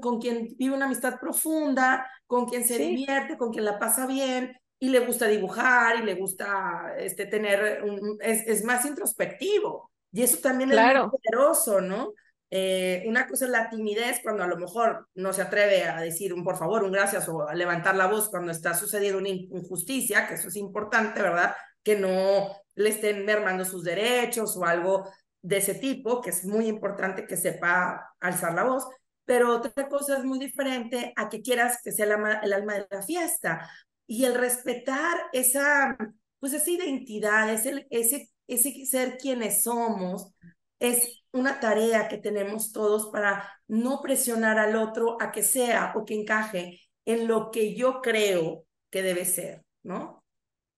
con 0.00 0.18
quien 0.18 0.56
vive 0.56 0.74
una 0.74 0.86
amistad 0.86 1.20
profunda, 1.20 2.10
con 2.26 2.46
quien 2.46 2.64
se 2.64 2.78
divierte, 2.78 3.36
con 3.36 3.52
quien 3.52 3.66
la 3.66 3.78
pasa 3.78 4.06
bien 4.06 4.56
y 4.78 4.88
le 4.88 5.00
gusta 5.00 5.26
dibujar 5.26 5.98
y 5.98 6.04
le 6.04 6.14
gusta 6.14 6.94
este, 6.96 7.26
tener, 7.26 7.82
un, 7.82 8.16
es, 8.22 8.46
es 8.46 8.64
más 8.64 8.86
introspectivo. 8.86 9.90
Y 10.10 10.22
eso 10.22 10.38
también 10.38 10.72
es 10.72 10.78
muy 10.78 11.10
poderoso, 11.10 11.82
¿no? 11.82 12.14
Eh, 12.48 13.04
una 13.06 13.28
cosa 13.28 13.44
es 13.44 13.50
la 13.50 13.68
timidez 13.68 14.20
cuando 14.22 14.42
a 14.42 14.46
lo 14.46 14.56
mejor 14.56 15.06
no 15.16 15.34
se 15.34 15.42
atreve 15.42 15.84
a 15.84 16.00
decir 16.00 16.32
un 16.32 16.44
por 16.44 16.56
favor, 16.56 16.82
un 16.82 16.92
gracias 16.92 17.28
o 17.28 17.46
a 17.46 17.54
levantar 17.54 17.94
la 17.94 18.06
voz 18.06 18.30
cuando 18.30 18.52
está 18.52 18.72
sucediendo 18.72 19.18
una 19.18 19.28
injusticia, 19.28 20.26
que 20.26 20.34
eso 20.34 20.48
es 20.48 20.56
importante, 20.56 21.20
¿verdad? 21.20 21.54
Que 21.82 21.96
no 21.96 22.63
le 22.74 22.90
estén 22.90 23.24
mermando 23.24 23.64
sus 23.64 23.84
derechos 23.84 24.56
o 24.56 24.64
algo 24.64 25.08
de 25.42 25.58
ese 25.58 25.74
tipo, 25.74 26.20
que 26.20 26.30
es 26.30 26.44
muy 26.44 26.66
importante 26.66 27.26
que 27.26 27.36
sepa 27.36 28.14
alzar 28.20 28.54
la 28.54 28.64
voz, 28.64 28.86
pero 29.24 29.54
otra 29.54 29.88
cosa 29.88 30.18
es 30.18 30.24
muy 30.24 30.38
diferente 30.38 31.12
a 31.16 31.28
que 31.28 31.42
quieras 31.42 31.80
que 31.82 31.92
sea 31.92 32.06
el 32.06 32.52
alma, 32.52 32.74
de 32.74 32.86
la 32.90 33.02
fiesta 33.02 33.70
y 34.06 34.24
el 34.24 34.34
respetar 34.34 35.18
esa, 35.32 35.96
pues 36.38 36.52
esa 36.52 36.70
identidad, 36.70 37.52
ese, 37.52 37.86
ese, 37.90 38.30
ese 38.46 38.86
ser 38.86 39.18
quienes 39.18 39.62
somos, 39.62 40.32
es 40.78 41.24
una 41.32 41.60
tarea 41.60 42.08
que 42.08 42.18
tenemos 42.18 42.72
todos 42.72 43.10
para 43.10 43.50
no 43.66 44.00
presionar 44.02 44.58
al 44.58 44.76
otro 44.76 45.16
a 45.20 45.32
que 45.32 45.42
sea 45.42 45.92
o 45.96 46.04
que 46.04 46.14
encaje 46.14 46.80
en 47.06 47.26
lo 47.26 47.50
que 47.50 47.74
yo 47.74 48.00
creo 48.00 48.66
que 48.90 49.02
debe 49.02 49.24
ser, 49.24 49.64
¿no? 49.82 50.24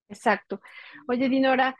Exacto. 0.09 0.61
Oye, 1.09 1.29
Dinora, 1.29 1.77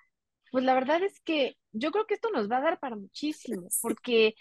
pues 0.51 0.65
la 0.65 0.75
verdad 0.75 1.03
es 1.03 1.21
que 1.21 1.57
yo 1.73 1.91
creo 1.91 2.07
que 2.07 2.15
esto 2.15 2.31
nos 2.31 2.51
va 2.51 2.59
a 2.59 2.63
dar 2.63 2.79
para 2.79 2.97
muchísimo, 2.97 3.69
porque 3.83 4.35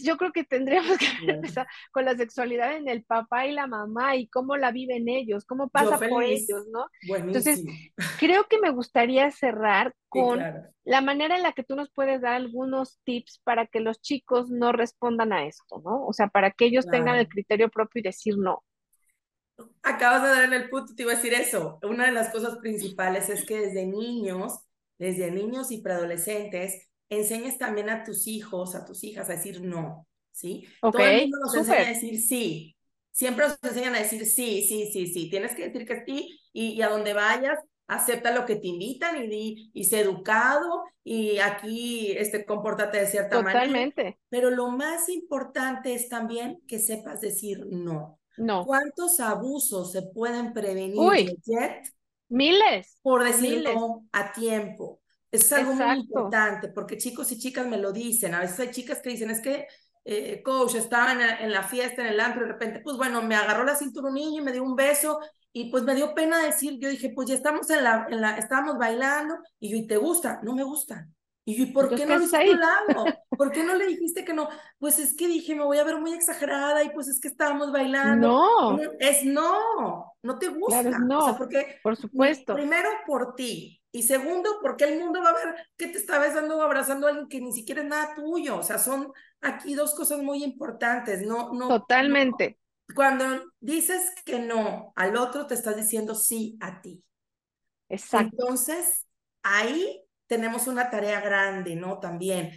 yo 0.00 0.16
creo 0.16 0.32
que 0.32 0.44
tendríamos 0.44 0.98
que 0.98 1.06
empezar 1.26 1.66
con 1.92 2.04
la 2.04 2.16
sexualidad 2.16 2.76
en 2.76 2.88
el 2.88 3.04
papá 3.04 3.46
y 3.46 3.52
la 3.52 3.66
mamá 3.66 4.16
y 4.16 4.28
cómo 4.28 4.56
la 4.56 4.70
viven 4.70 5.08
ellos, 5.08 5.44
cómo 5.44 5.68
pasa 5.68 5.98
por 5.98 6.22
ellos, 6.22 6.66
¿no? 6.70 6.86
Entonces, 7.02 7.64
creo 8.18 8.44
que 8.44 8.60
me 8.60 8.70
gustaría 8.70 9.30
cerrar 9.30 9.94
con 10.08 10.42
la 10.84 11.00
manera 11.00 11.36
en 11.36 11.42
la 11.42 11.52
que 11.52 11.64
tú 11.64 11.74
nos 11.74 11.90
puedes 11.90 12.20
dar 12.20 12.34
algunos 12.34 13.00
tips 13.04 13.40
para 13.42 13.66
que 13.66 13.80
los 13.80 14.00
chicos 14.00 14.50
no 14.50 14.72
respondan 14.72 15.32
a 15.32 15.46
esto, 15.46 15.80
¿no? 15.84 16.04
O 16.06 16.12
sea, 16.12 16.28
para 16.28 16.50
que 16.50 16.66
ellos 16.66 16.86
tengan 16.86 17.16
el 17.16 17.28
criterio 17.28 17.70
propio 17.70 18.00
y 18.00 18.02
decir 18.02 18.36
no. 18.36 18.62
Acabas 19.82 20.22
de 20.22 20.28
dar 20.28 20.44
en 20.44 20.52
el 20.52 20.68
punto, 20.68 20.94
te 20.94 21.02
iba 21.02 21.12
a 21.12 21.16
decir 21.16 21.32
eso. 21.32 21.78
Una 21.82 22.06
de 22.06 22.12
las 22.12 22.30
cosas 22.30 22.58
principales 22.58 23.28
es 23.28 23.46
que 23.46 23.58
desde 23.60 23.86
niños 23.86 24.60
desde 24.98 25.30
niños 25.30 25.70
y 25.70 25.80
preadolescentes, 25.80 26.88
enseñes 27.08 27.58
también 27.58 27.90
a 27.90 28.04
tus 28.04 28.26
hijos, 28.26 28.74
a 28.74 28.84
tus 28.84 29.04
hijas 29.04 29.28
a 29.28 29.34
decir 29.34 29.62
no, 29.62 30.06
¿sí? 30.32 30.66
Todo 30.80 30.98
el 30.98 31.22
mundo 31.22 31.38
nos 31.44 31.54
enseña 31.54 31.82
a 31.82 31.88
decir 31.88 32.20
sí. 32.20 32.76
Siempre 33.10 33.46
nos 33.46 33.58
enseñan 33.62 33.94
a 33.94 34.00
decir 34.00 34.26
sí, 34.26 34.64
sí, 34.68 34.90
sí, 34.92 35.06
sí. 35.06 35.30
Tienes 35.30 35.54
que 35.54 35.68
decir 35.68 35.86
que 35.86 36.04
sí 36.04 36.40
y, 36.52 36.82
a 36.82 36.88
donde 36.88 37.12
vayas, 37.12 37.58
acepta 37.86 38.34
lo 38.34 38.44
que 38.44 38.56
te 38.56 38.66
invitan 38.66 39.30
y, 39.30 39.70
y 39.72 39.84
sé 39.84 40.00
educado 40.00 40.84
y 41.04 41.38
aquí 41.38 42.12
este, 42.12 42.44
compórtate 42.44 42.98
de 42.98 43.06
cierta 43.06 43.42
Totalmente. 43.42 44.02
manera. 44.02 44.18
Pero 44.30 44.50
lo 44.50 44.70
más 44.70 45.08
importante 45.08 45.94
es 45.94 46.08
también 46.08 46.60
que 46.66 46.78
sepas 46.78 47.20
decir 47.20 47.66
no. 47.70 48.18
No. 48.36 48.64
¿Cuántos 48.64 49.20
abusos 49.20 49.92
se 49.92 50.02
pueden 50.02 50.52
prevenir? 50.52 50.98
Uy. 50.98 51.38
Miles. 52.28 52.98
Por 53.02 53.24
decirlo 53.24 54.02
a 54.12 54.32
tiempo. 54.32 55.00
Es 55.30 55.52
algo 55.52 55.74
muy 55.74 55.98
importante 55.98 56.68
porque 56.68 56.96
chicos 56.96 57.30
y 57.32 57.38
chicas 57.38 57.66
me 57.66 57.76
lo 57.76 57.92
dicen. 57.92 58.34
A 58.34 58.40
veces 58.40 58.60
hay 58.60 58.70
chicas 58.70 59.00
que 59.02 59.10
dicen, 59.10 59.30
es 59.30 59.40
que, 59.40 59.66
eh, 60.04 60.42
coach, 60.42 60.76
estaba 60.76 61.12
en, 61.12 61.50
la 61.50 61.62
fiesta, 61.64 62.02
en 62.02 62.08
el 62.08 62.20
antro, 62.20 62.42
y 62.42 62.46
de 62.46 62.52
repente, 62.52 62.80
pues 62.80 62.96
bueno, 62.96 63.20
me 63.22 63.34
agarró 63.34 63.64
la 63.64 63.74
cintura 63.74 64.08
un 64.08 64.14
niño 64.14 64.42
y 64.42 64.44
me 64.44 64.52
dio 64.52 64.62
un 64.62 64.76
beso 64.76 65.18
y 65.52 65.70
pues 65.70 65.84
me 65.84 65.94
dio 65.94 66.14
pena 66.14 66.44
decir, 66.44 66.78
yo 66.80 66.88
dije, 66.88 67.10
pues 67.14 67.28
ya 67.28 67.34
estamos 67.34 67.70
en 67.70 67.84
la, 67.84 68.06
en 68.10 68.20
la 68.20 68.36
estábamos 68.36 68.76
bailando 68.76 69.36
y 69.60 69.70
yo, 69.70 69.76
¿y 69.76 69.86
te 69.86 69.96
gusta? 69.96 70.40
No 70.42 70.54
me 70.54 70.64
gusta. 70.64 71.08
Y 71.46 71.56
yo, 71.56 71.64
¿y 71.64 71.66
por 71.66 71.94
qué 71.94 72.06
no 72.06 72.16
lo 72.16 72.24
hiciste 72.24 72.54
lado? 72.54 73.04
¿Por 73.30 73.52
qué 73.52 73.62
no 73.62 73.74
le 73.74 73.86
dijiste 73.86 74.24
que 74.24 74.32
no? 74.32 74.48
Pues 74.78 74.98
es 74.98 75.14
que 75.14 75.28
dije, 75.28 75.54
me 75.54 75.64
voy 75.64 75.78
a 75.78 75.84
ver 75.84 75.98
muy 75.98 76.12
exagerada 76.14 76.82
y 76.82 76.90
pues 76.90 77.08
es 77.08 77.20
que 77.20 77.28
estábamos 77.28 77.70
bailando. 77.70 78.28
No. 78.28 78.78
Es 78.98 79.24
no. 79.24 80.14
no 80.22 80.38
te 80.38 80.48
gusta. 80.48 80.82
no, 80.82 81.18
o 81.18 81.24
sea, 81.26 81.36
porque 81.36 81.78
por 81.82 81.96
supuesto. 81.96 82.54
Primero 82.54 82.88
por 83.06 83.34
ti 83.34 83.82
y 83.92 84.02
segundo 84.02 84.58
porque 84.62 84.84
el 84.84 84.98
mundo 84.98 85.22
va 85.22 85.30
a 85.30 85.34
ver 85.34 85.54
que 85.76 85.88
te 85.88 85.98
está 85.98 86.18
besando 86.18 86.56
o 86.56 86.62
abrazando 86.62 87.06
a 87.06 87.10
alguien 87.10 87.28
que 87.28 87.40
ni 87.40 87.52
siquiera 87.52 87.82
es 87.82 87.88
nada 87.88 88.14
tuyo. 88.14 88.58
O 88.58 88.62
sea, 88.62 88.78
son 88.78 89.12
aquí 89.42 89.74
dos 89.74 89.94
cosas 89.94 90.20
muy 90.20 90.42
importantes. 90.42 91.26
No, 91.26 91.52
no. 91.52 91.68
Totalmente. 91.68 92.58
cuando 92.94 93.52
dices 93.60 94.14
que 94.24 94.38
no 94.38 94.94
al 94.96 95.16
otro, 95.16 95.46
te 95.46 95.54
estás 95.54 95.76
diciendo 95.76 96.14
sí 96.14 96.56
a 96.60 96.80
ti. 96.80 97.04
Exacto. 97.90 98.30
Entonces, 98.32 99.06
ahí 99.42 100.03
tenemos 100.26 100.66
una 100.66 100.90
tarea 100.90 101.20
grande, 101.20 101.76
¿no? 101.76 101.98
También 101.98 102.52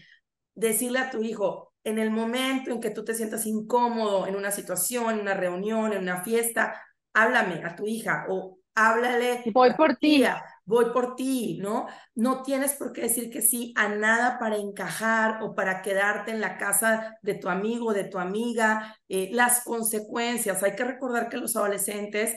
decirle 0.55 0.99
a 0.99 1.09
tu 1.09 1.21
hijo, 1.21 1.73
en 1.83 1.99
el 1.99 2.11
momento 2.11 2.71
en 2.71 2.81
que 2.81 2.89
tú 2.89 3.05
te 3.05 3.13
sientas 3.13 3.45
incómodo 3.45 4.27
en 4.27 4.35
una 4.35 4.51
situación, 4.51 5.15
en 5.15 5.21
una 5.21 5.35
reunión, 5.35 5.93
en 5.93 6.01
una 6.01 6.21
fiesta, 6.23 6.81
háblame 7.13 7.63
a 7.63 7.75
tu 7.75 7.87
hija 7.87 8.25
o 8.29 8.59
háblale. 8.75 9.43
Voy 9.53 9.73
por 9.73 9.95
ti. 9.95 10.23
voy 10.65 10.91
por 10.91 11.15
ti, 11.15 11.57
¿no? 11.61 11.87
No 12.13 12.43
tienes 12.43 12.73
por 12.73 12.91
qué 12.91 13.01
decir 13.03 13.29
que 13.29 13.41
sí 13.41 13.73
a 13.77 13.87
nada 13.87 14.37
para 14.37 14.57
encajar 14.57 15.41
o 15.41 15.55
para 15.55 15.81
quedarte 15.81 16.31
en 16.31 16.41
la 16.41 16.57
casa 16.57 17.17
de 17.21 17.35
tu 17.35 17.47
amigo, 17.47 17.93
de 17.93 18.03
tu 18.03 18.19
amiga. 18.19 18.97
Eh, 19.07 19.29
las 19.31 19.63
consecuencias, 19.63 20.61
hay 20.63 20.75
que 20.75 20.83
recordar 20.83 21.29
que 21.29 21.37
los 21.37 21.55
adolescentes 21.55 22.35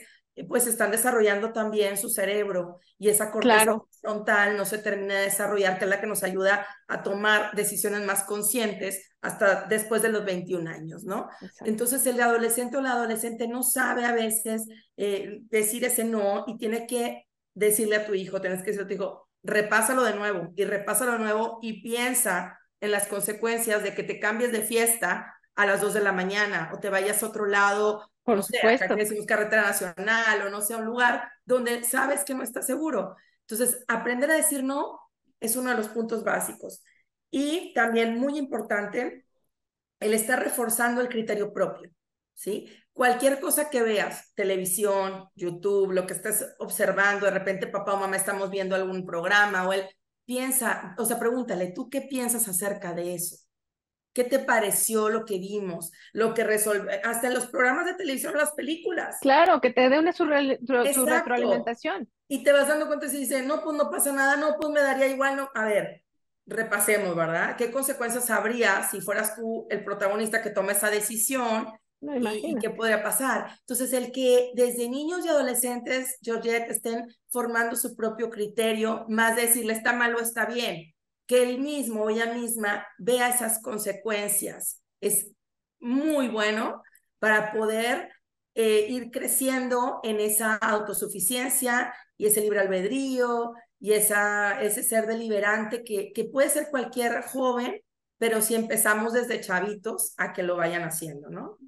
pues 0.48 0.66
están 0.66 0.90
desarrollando 0.90 1.52
también 1.52 1.96
su 1.96 2.08
cerebro 2.08 2.78
y 2.98 3.08
esa 3.08 3.30
corteza 3.30 3.80
frontal 4.00 4.56
no 4.56 4.64
se 4.64 4.78
termina 4.78 5.14
de 5.14 5.22
desarrollar, 5.22 5.78
que 5.78 5.84
es 5.84 5.90
la 5.90 6.00
que 6.00 6.06
nos 6.06 6.22
ayuda 6.22 6.66
a 6.88 7.02
tomar 7.02 7.54
decisiones 7.54 8.04
más 8.04 8.24
conscientes 8.24 9.10
hasta 9.20 9.64
después 9.66 10.02
de 10.02 10.10
los 10.10 10.24
21 10.24 10.70
años, 10.70 11.04
¿no? 11.04 11.28
Entonces 11.64 12.06
el 12.06 12.20
adolescente 12.20 12.76
o 12.76 12.80
la 12.80 12.92
adolescente 12.92 13.48
no 13.48 13.62
sabe 13.62 14.04
a 14.04 14.12
veces 14.12 14.66
eh, 14.96 15.40
decir 15.50 15.84
ese 15.84 16.04
no 16.04 16.44
y 16.46 16.56
tiene 16.56 16.86
que 16.86 17.26
decirle 17.54 17.96
a 17.96 18.06
tu 18.06 18.14
hijo, 18.14 18.40
tienes 18.40 18.60
que 18.60 18.70
decirle 18.70 18.84
a 18.84 18.88
tu 18.88 18.94
hijo, 18.94 19.28
repásalo 19.42 20.02
de 20.04 20.14
nuevo 20.14 20.52
y 20.56 20.64
repásalo 20.64 21.12
de 21.12 21.18
nuevo 21.18 21.58
y 21.62 21.82
piensa 21.82 22.58
en 22.80 22.90
las 22.90 23.06
consecuencias 23.06 23.82
de 23.82 23.94
que 23.94 24.02
te 24.02 24.18
cambies 24.18 24.52
de 24.52 24.62
fiesta 24.62 25.34
a 25.54 25.66
las 25.66 25.80
2 25.80 25.94
de 25.94 26.00
la 26.00 26.12
mañana 26.12 26.70
o 26.72 26.78
te 26.78 26.88
vayas 26.88 27.22
a 27.22 27.26
otro 27.26 27.46
lado 27.46 28.09
por 28.22 28.36
no 28.36 28.42
supuesto. 28.42 28.94
Decimos 28.94 29.26
carretera 29.26 29.62
nacional 29.62 30.42
o 30.46 30.50
no 30.50 30.60
sea 30.60 30.78
un 30.78 30.84
lugar 30.84 31.30
donde 31.44 31.84
sabes 31.84 32.24
que 32.24 32.34
no 32.34 32.42
estás 32.42 32.66
seguro. 32.66 33.16
Entonces, 33.42 33.84
aprender 33.88 34.30
a 34.30 34.34
decir 34.34 34.62
no 34.62 35.00
es 35.40 35.56
uno 35.56 35.70
de 35.70 35.76
los 35.76 35.88
puntos 35.88 36.22
básicos. 36.22 36.82
Y 37.30 37.72
también 37.74 38.18
muy 38.18 38.38
importante, 38.38 39.26
el 40.00 40.14
estar 40.14 40.42
reforzando 40.42 41.00
el 41.00 41.08
criterio 41.08 41.52
propio, 41.52 41.90
¿sí? 42.34 42.68
Cualquier 42.92 43.40
cosa 43.40 43.70
que 43.70 43.82
veas, 43.82 44.32
televisión, 44.34 45.28
YouTube, 45.34 45.92
lo 45.92 46.06
que 46.06 46.14
estés 46.14 46.54
observando, 46.58 47.26
de 47.26 47.32
repente 47.32 47.66
papá 47.66 47.94
o 47.94 47.96
mamá 47.98 48.16
estamos 48.16 48.50
viendo 48.50 48.74
algún 48.74 49.06
programa 49.06 49.66
o 49.66 49.72
él 49.72 49.88
piensa, 50.24 50.94
o 50.98 51.04
sea, 51.04 51.18
pregúntale, 51.18 51.72
¿tú 51.72 51.88
qué 51.88 52.02
piensas 52.02 52.48
acerca 52.48 52.92
de 52.94 53.14
eso? 53.14 53.36
¿Qué 54.12 54.24
te 54.24 54.40
pareció 54.40 55.08
lo 55.08 55.24
que 55.24 55.38
vimos? 55.38 55.92
Lo 56.12 56.34
que 56.34 56.42
resolve, 56.42 57.00
hasta 57.04 57.30
los 57.30 57.46
programas 57.46 57.86
de 57.86 57.94
televisión, 57.94 58.36
las 58.36 58.52
películas. 58.52 59.18
Claro, 59.20 59.60
que 59.60 59.70
te 59.70 59.88
dé 59.88 59.98
una 59.98 60.12
su, 60.12 60.24
retroalimentación. 60.24 62.10
Y 62.26 62.42
te 62.42 62.52
vas 62.52 62.66
dando 62.66 62.88
cuenta 62.88 63.06
y 63.06 63.10
dice, 63.10 63.42
no, 63.42 63.62
pues 63.62 63.76
no 63.76 63.90
pasa 63.90 64.12
nada, 64.12 64.36
no, 64.36 64.56
pues 64.58 64.72
me 64.72 64.80
daría 64.80 65.06
igual, 65.06 65.36
no. 65.36 65.50
A 65.54 65.64
ver, 65.64 66.02
repasemos, 66.46 67.14
¿verdad? 67.14 67.56
¿Qué 67.56 67.70
consecuencias 67.70 68.30
habría 68.30 68.82
si 68.88 69.00
fueras 69.00 69.36
tú 69.36 69.66
el 69.70 69.84
protagonista 69.84 70.42
que 70.42 70.50
toma 70.50 70.72
esa 70.72 70.90
decisión? 70.90 71.68
No, 72.00 72.16
y, 72.34 72.56
qué 72.56 72.70
podría 72.70 73.02
pasar. 73.02 73.50
Entonces, 73.60 73.92
el 73.92 74.10
que 74.10 74.52
desde 74.54 74.88
niños 74.88 75.24
y 75.24 75.28
adolescentes, 75.28 76.18
Georgette, 76.22 76.70
estén 76.70 77.14
formando 77.28 77.76
su 77.76 77.94
propio 77.94 78.30
criterio, 78.30 79.04
más 79.08 79.36
de 79.36 79.42
decirle 79.42 79.74
está 79.74 79.92
mal 79.92 80.14
o 80.16 80.20
está 80.20 80.46
bien, 80.46 80.94
que 81.30 81.44
él 81.44 81.60
mismo 81.60 82.02
o 82.02 82.10
ella 82.10 82.34
misma 82.34 82.84
vea 82.98 83.28
esas 83.28 83.62
consecuencias. 83.62 84.82
Es 85.00 85.30
muy 85.78 86.26
bueno 86.26 86.82
para 87.20 87.52
poder 87.52 88.10
eh, 88.56 88.86
ir 88.88 89.12
creciendo 89.12 90.00
en 90.02 90.18
esa 90.18 90.56
autosuficiencia 90.56 91.94
y 92.16 92.26
ese 92.26 92.40
libre 92.40 92.58
albedrío 92.58 93.52
y 93.78 93.92
esa, 93.92 94.60
ese 94.60 94.82
ser 94.82 95.06
deliberante 95.06 95.84
que, 95.84 96.12
que 96.12 96.24
puede 96.24 96.48
ser 96.48 96.66
cualquier 96.68 97.22
joven, 97.22 97.80
pero 98.18 98.42
si 98.42 98.56
empezamos 98.56 99.12
desde 99.12 99.40
chavitos 99.40 100.14
a 100.18 100.32
que 100.32 100.42
lo 100.42 100.56
vayan 100.56 100.82
haciendo, 100.82 101.30
¿no? 101.30 101.58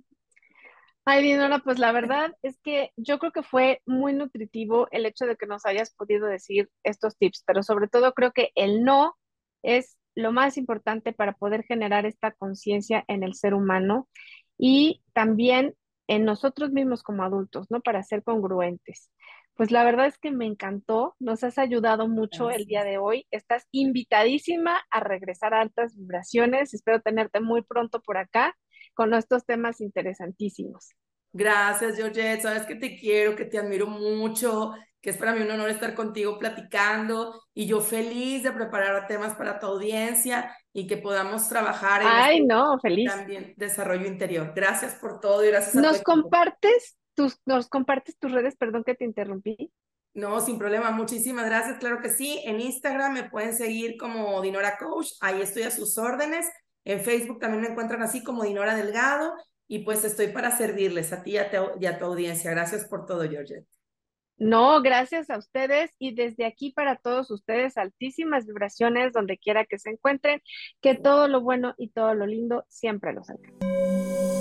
Ay, 1.05 1.22
Dinora, 1.22 1.61
pues 1.61 1.79
la 1.79 1.92
verdad 1.92 2.33
es 2.42 2.59
que 2.64 2.90
yo 2.96 3.20
creo 3.20 3.31
que 3.31 3.44
fue 3.44 3.81
muy 3.87 4.12
nutritivo 4.12 4.88
el 4.90 5.07
hecho 5.07 5.25
de 5.27 5.37
que 5.37 5.46
nos 5.46 5.64
hayas 5.66 5.94
podido 5.94 6.27
decir 6.27 6.68
estos 6.83 7.16
tips, 7.16 7.44
pero 7.46 7.62
sobre 7.62 7.87
todo 7.87 8.12
creo 8.12 8.33
que 8.33 8.51
el 8.57 8.83
no 8.83 9.14
es 9.62 9.96
lo 10.14 10.33
más 10.33 10.57
importante 10.59 11.12
para 11.12 11.33
poder 11.33 11.64
generar 11.64 12.07
esta 12.07 12.33
conciencia 12.33 13.05
en 13.09 13.22
el 13.22 13.35
ser 13.35 13.55
humano 13.55 14.09
y 14.59 15.03
también 15.14 15.75
en 16.07 16.25
nosotros 16.25 16.70
mismos 16.72 17.03
como 17.03 17.22
adultos, 17.22 17.70
¿no? 17.70 17.81
Para 17.81 18.03
ser 18.03 18.22
congruentes. 18.22 19.11
Pues 19.55 19.70
la 19.70 19.85
verdad 19.85 20.07
es 20.07 20.18
que 20.18 20.31
me 20.31 20.46
encantó, 20.46 21.14
nos 21.18 21.44
has 21.44 21.59
ayudado 21.59 22.09
mucho 22.09 22.51
el 22.51 22.64
día 22.64 22.85
de 22.85 22.98
hoy. 22.98 23.27
Estás 23.31 23.66
invitadísima 23.70 24.81
a 24.90 25.01
regresar 25.01 25.55
a 25.55 25.61
altas 25.61 25.96
vibraciones. 25.96 26.75
Espero 26.75 27.01
tenerte 27.01 27.40
muy 27.40 27.62
pronto 27.62 28.01
por 28.01 28.16
acá 28.16 28.57
con 28.94 29.14
estos 29.14 29.44
temas 29.44 29.81
interesantísimos. 29.81 30.94
Gracias, 31.33 31.97
Georgette. 31.97 32.42
Sabes 32.42 32.66
que 32.66 32.75
te 32.75 32.97
quiero, 32.97 33.35
que 33.37 33.45
te 33.45 33.59
admiro 33.59 33.87
mucho, 33.87 34.73
que 35.01 35.11
es 35.11 35.16
para 35.16 35.35
mí 35.35 35.42
un 35.42 35.51
honor 35.51 35.71
estar 35.71 35.95
contigo 35.95 36.38
platicando 36.38 37.42
y 37.55 37.66
yo 37.66 37.81
feliz 37.81 38.42
de 38.42 38.53
preparar 38.53 39.07
temas 39.07 39.35
para 39.35 39.59
tu 39.59 39.66
audiencia 39.66 40.57
y 40.73 40.87
que 40.87 40.97
podamos 40.97 41.49
trabajar 41.49 42.03
en 42.03 42.09
Ay, 42.09 42.37
este 42.37 42.47
no, 42.47 42.79
feliz. 42.81 43.11
también 43.11 43.55
desarrollo 43.57 44.07
interior. 44.07 44.53
Gracias 44.55 44.95
por 44.95 45.21
todo 45.21 45.45
y 45.45 45.49
gracias 45.49 45.77
a 45.77 45.81
¿Nos 45.81 46.03
compartes 46.03 46.97
tus 47.14 47.38
nos 47.45 47.68
compartes 47.68 48.16
tus 48.18 48.33
redes, 48.33 48.57
perdón 48.57 48.85
que 48.85 48.95
te 48.95 49.05
interrumpí? 49.05 49.73
No, 50.14 50.40
sin 50.40 50.59
problema. 50.59 50.90
Muchísimas 50.90 51.47
gracias. 51.47 51.79
Claro 51.79 52.01
que 52.01 52.11
sí. 52.11 52.40
En 52.45 52.61
Instagram 52.61 53.14
me 53.14 53.31
pueden 53.31 53.57
seguir 53.57 53.97
como 53.97 54.40
Dinora 54.42 54.77
Coach. 54.77 55.09
Ahí 55.21 55.40
estoy 55.40 55.62
a 55.62 55.71
sus 55.71 55.97
órdenes. 55.97 56.47
En 56.85 57.01
Facebook 57.01 57.38
también 57.38 57.62
me 57.62 57.68
encuentran 57.68 58.03
así 58.03 58.23
como 58.23 58.45
Dinora 58.45 58.75
Delgado. 58.75 59.35
Y 59.73 59.79
pues 59.79 60.05
estoy 60.05 60.27
para 60.27 60.51
servirles 60.51 61.15
a 61.15 61.23
ti 61.23 61.31
y 61.31 61.37
a, 61.39 61.99
tu 61.99 62.05
audiencia. 62.05 62.51
Gracias 62.51 62.85
por 62.85 63.07
todo, 63.07 63.23
Georgette. 63.23 63.67
No, 64.37 64.83
gracias 64.83 65.31
a 65.31 65.39
ustedes 65.39 65.91
y 65.99 66.15
desde 66.15 66.45
aquí 66.45 66.73
para 66.73 66.97
todos 66.97 67.31
ustedes, 67.31 67.79
altísimas 67.79 68.45
vibraciones 68.45 69.15
donde 69.15 69.39
quiera 69.39 69.65
que 69.65 69.79
se 69.79 69.89
encuentren, 69.89 70.43
que 70.83 70.95
todo 70.95 71.27
lo 71.27 71.41
bueno 71.41 71.75
y 71.79 71.89
todo 71.89 72.13
lo 72.13 72.27
lindo 72.27 72.67
siempre 72.69 73.15
los 73.15 73.31
alcance. 73.31 74.32